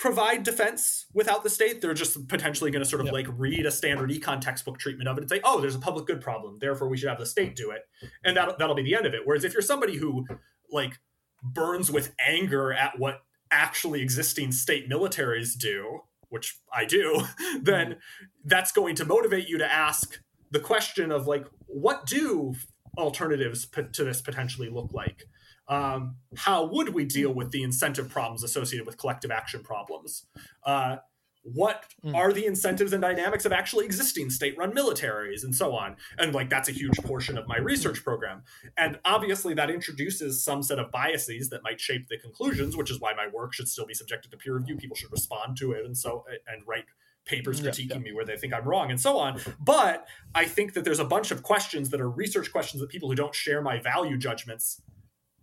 [0.00, 1.82] provide defense without the state?
[1.82, 3.12] They're just potentially going to sort of Yep.
[3.12, 6.06] like read a standard econ textbook treatment of it and say, oh, there's a public
[6.06, 7.82] good problem, therefore we should have the state do it,
[8.24, 9.20] and that that'll be the end of it.
[9.26, 10.26] Whereas if you're somebody who
[10.72, 10.98] like
[11.42, 16.00] burns with anger at what actually existing state militaries do,
[16.30, 17.26] which I do,
[17.60, 17.96] then mm.
[18.44, 20.18] that's going to motivate you to ask
[20.50, 22.54] the question of like, what do
[22.96, 25.24] alternatives to this potentially look like?
[25.70, 30.26] Um, how would we deal with the incentive problems associated with collective action problems?
[30.66, 30.96] Uh,
[31.42, 32.14] what Mm.
[32.14, 35.96] are the incentives and dynamics of actually existing state-run militaries and so on?
[36.18, 38.42] And like that's a huge portion of my research program.
[38.76, 43.00] And obviously that introduces some set of biases that might shape the conclusions, which is
[43.00, 44.76] why my work should still be subjected to peer review.
[44.76, 46.84] People should respond to it and so and write
[47.24, 47.98] papers Yeah, critiquing yeah.
[47.98, 49.40] me where they think I'm wrong and so on.
[49.60, 53.08] But I think that there's a bunch of questions that are research questions that people
[53.08, 54.82] who don't share my value judgments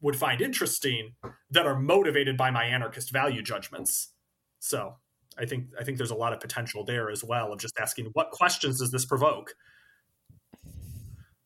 [0.01, 1.15] would find interesting
[1.49, 4.13] that are motivated by my anarchist value judgments.
[4.59, 4.95] So
[5.37, 8.09] I think I think there's a lot of potential there as well of just asking
[8.13, 9.53] what questions does this provoke?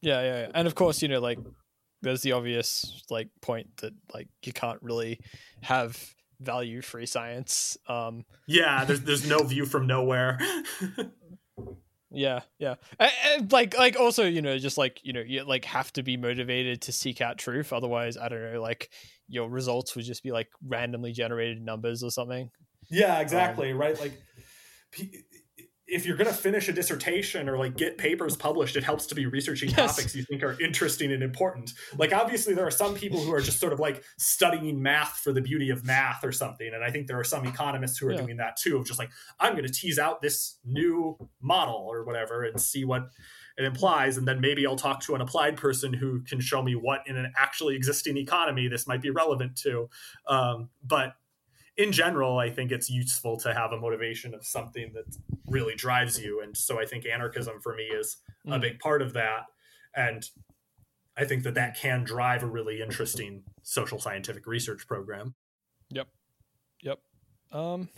[0.01, 0.51] Yeah, yeah, yeah.
[0.53, 1.39] And of course, you know, like
[2.01, 5.19] there's the obvious like point that like you can't really
[5.61, 5.97] have
[6.39, 7.77] value free science.
[7.87, 10.39] Um Yeah, there's there's no view from nowhere.
[12.11, 12.75] yeah, yeah.
[12.99, 16.03] And, and, like like also, you know, just like, you know, you like have to
[16.03, 18.89] be motivated to seek out truth otherwise, I don't know, like
[19.27, 22.49] your results would just be like randomly generated numbers or something.
[22.89, 23.73] Yeah, um, exactly.
[23.73, 23.99] right.
[23.99, 24.13] Like,
[25.93, 29.15] if you're going to finish a dissertation or like get papers published, it helps to
[29.15, 29.95] be researching Yes.
[29.95, 31.73] topics you think are interesting and important.
[31.97, 35.33] Like, obviously, there are some people who are just sort of like studying math for
[35.33, 36.71] the beauty of math or something.
[36.73, 38.21] And I think there are some economists who are Yeah.
[38.21, 42.05] doing that too, of just like, I'm going to tease out this new model or
[42.05, 43.09] whatever and see what
[43.57, 44.15] it implies.
[44.17, 47.17] And then maybe I'll talk to an applied person who can show me what in
[47.17, 49.89] an actually existing economy this might be relevant to.
[50.27, 51.15] Um, but
[51.81, 55.05] in general, I think it's useful to have a motivation of something that
[55.47, 56.41] really drives you.
[56.41, 58.17] And so I think anarchism for me is
[58.47, 58.61] a Mm.
[58.61, 59.45] big part of that.
[59.95, 60.23] And
[61.17, 65.35] I think that that can drive a really interesting social scientific research program.
[65.89, 66.07] Yep.
[66.83, 66.99] Yep.
[67.51, 67.89] Um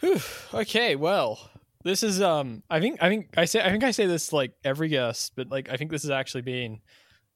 [0.00, 0.20] whew,
[0.54, 1.50] okay, well.
[1.84, 4.52] This is um I think I think I say I think I say this like
[4.64, 6.80] every guest, but like I think this has actually been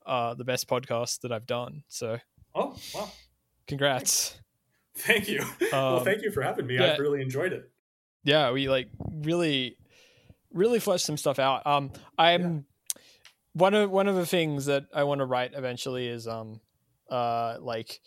[0.05, 1.85] uh the best podcast that I've done.
[1.89, 2.19] So
[2.55, 3.11] Oh, wow.
[3.67, 4.39] congrats.
[4.97, 5.45] Thank you.
[5.73, 6.75] well, Um, thank you for having me.
[6.75, 6.93] yeah.
[6.93, 7.71] I've really enjoyed it.
[8.25, 9.77] yeah we like really
[10.53, 12.67] really fleshed some stuff out um i'm
[13.55, 16.61] one of one of the things that i want to write eventually is um
[17.11, 18.01] uh like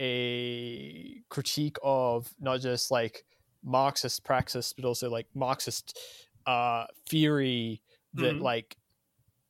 [0.00, 3.24] a critique of not just like
[3.62, 5.98] marxist praxis but also like marxist
[6.46, 7.80] uh theory
[8.14, 8.40] that Mhm.
[8.42, 8.76] like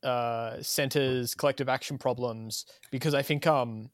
[0.03, 3.91] uh centers collective action problems because i think um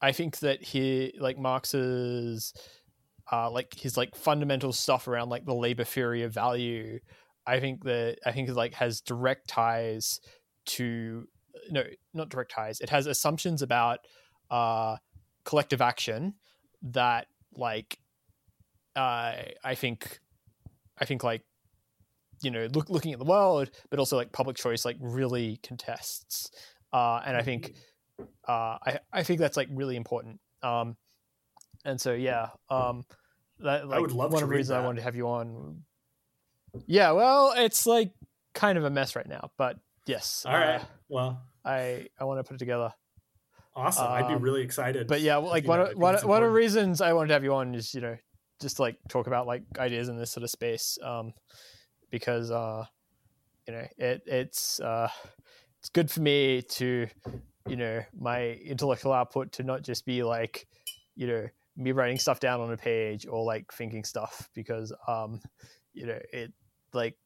[0.00, 2.52] i think that he like marx's
[3.30, 6.98] uh, like his like fundamental stuff around like the labor theory of value
[7.46, 10.20] i think that i think is like has direct ties
[10.64, 11.26] to
[11.70, 11.82] no
[12.14, 14.00] not direct ties it has assumptions about
[14.50, 14.96] uh
[15.44, 16.34] collective action
[16.82, 17.98] that like
[18.96, 19.34] uh
[19.64, 20.20] i think
[20.98, 21.42] i think like
[22.42, 26.50] you know look, looking at the world but also like public choice like really contests
[26.92, 27.74] uh and i think
[28.46, 30.96] uh i i think that's like really important um
[31.84, 33.04] and so yeah um
[33.60, 35.82] that like would love one to of the reasons i wanted to have you on
[36.86, 38.12] yeah well it's like
[38.54, 40.80] kind of a mess right now but yes All right.
[40.80, 42.92] uh, Well, i i want to put it together
[43.74, 44.10] awesome.
[44.10, 45.06] I'd be um, really excited.
[45.06, 47.44] but yeah like one know, I one, one of the reasons i wanted to have
[47.44, 48.16] you on is you know
[48.60, 51.32] just to, like talk about like ideas in this sort of space um,
[52.10, 52.84] because uh,
[53.66, 55.08] you know it it's uh,
[55.78, 57.06] it's good for me to
[57.68, 60.66] you know my intellectual output to not just be like
[61.14, 61.46] you know
[61.76, 65.40] me writing stuff down on a page or like thinking stuff because um
[65.92, 66.52] you know it
[66.92, 67.16] like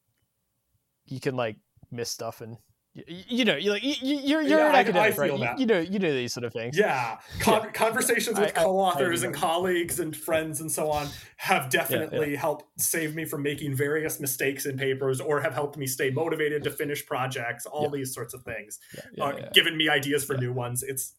[1.07, 1.57] you can like
[1.91, 2.57] miss stuff and
[2.95, 5.29] you, know, you're like you, you're you're Yeah, an academic, I right?
[5.31, 5.59] feel You, that.
[5.59, 6.77] you know, you know these sort of things.
[6.77, 7.71] Yeah, Con- Yeah.
[7.73, 11.09] conversations with I- I- I co-authors and colleagues and friends and so on
[11.39, 15.87] have definitely helped save me from making various mistakes in papers, or have helped me
[15.87, 17.65] stay motivated to finish projects.
[17.65, 17.99] All Yeah.
[18.01, 19.49] these sorts of things, Yeah, yeah, uh, yeah.
[19.55, 20.41] given me ideas for Yeah.
[20.41, 20.83] new ones.
[20.83, 21.15] It's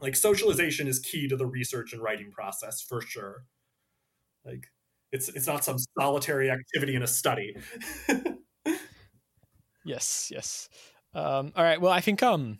[0.00, 3.44] like socialization is key to the research and writing process for sure.
[4.44, 4.66] Like
[5.12, 7.56] it's it's not some solitary activity in a study.
[9.86, 10.68] Yes, yes.
[11.14, 11.80] Um, all right.
[11.80, 12.58] Well, I think um,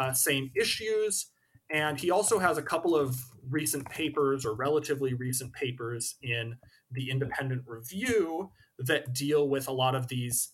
[0.00, 1.31] uh, same issues.
[1.72, 3.16] And he also has a couple of
[3.48, 6.56] recent papers or relatively recent papers in
[6.90, 10.52] the Independent Review that deal with a lot of these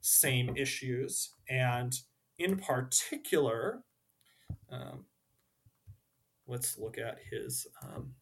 [0.00, 1.34] same issues.
[1.48, 1.92] And
[2.38, 3.82] in particular,
[4.70, 5.06] um,
[6.46, 8.14] let's look at his um,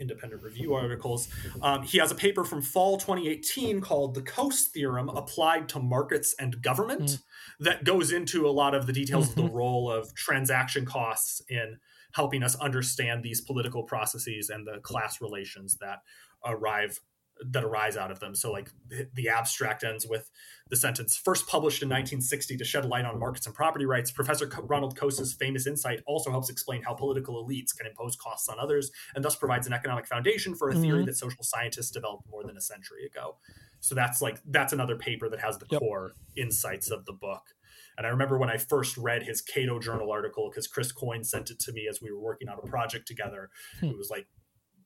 [0.00, 1.28] independent review articles.
[1.62, 6.34] Um, he has a paper from fall 2018 called The Coase Theorem Applied to Markets
[6.38, 7.18] and Government
[7.60, 11.78] that goes into a lot of the details of the role of transaction costs in
[12.12, 15.98] helping us understand these political processes and the class relations that
[16.44, 17.00] arrive
[17.46, 18.34] that arise out of them.
[18.34, 18.70] So, like
[19.14, 20.30] the, abstract ends with
[20.70, 24.10] the sentence first published in 1960 to shed light on markets and property rights.
[24.10, 28.58] Professor Ronald Coase's famous insight also helps explain how political elites can impose costs on
[28.58, 31.06] others and thus provides an economic foundation for a theory Mhm.
[31.06, 33.38] that social scientists developed more than a century ago.
[33.80, 35.80] So that's like that's another paper that has the Yep.
[35.80, 37.54] core insights of the book.
[37.96, 41.50] And I remember when I first read his Cato Journal article because Chris Coyne sent
[41.50, 43.50] it to me as we were working on a project together.
[43.80, 43.86] Hmm.
[43.86, 44.28] It was like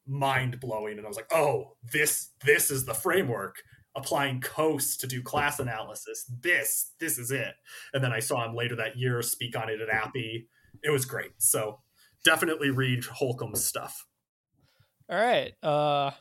[0.06, 3.62] mind blowing, and I was like, "Oh, this this is the framework."
[3.94, 6.24] Applying Coase to do class analysis.
[6.40, 7.52] This this is it.
[7.92, 10.46] And then I saw him later that year speak on it at APEE.
[10.82, 11.32] It was great.
[11.36, 11.80] So
[12.24, 14.06] definitely read Holcombe's stuff.
[15.10, 15.52] All right.
[15.62, 16.12] Uh,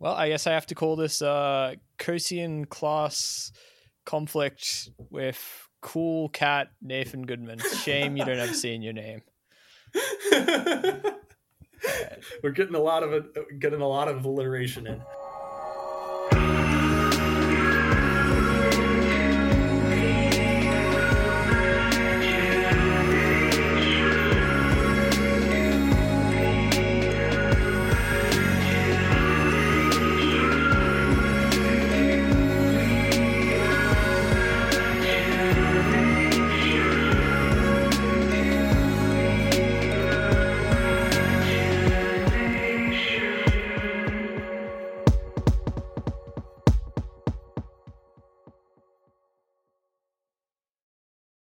[0.00, 3.52] well, I guess I have to call this uh, Coasian class
[4.04, 7.60] conflict with cool cat Nathan Goodman.
[7.82, 9.22] Shame you don't have C in your name.
[12.42, 15.02] We're getting a lot of it, getting a lot of alliteration in.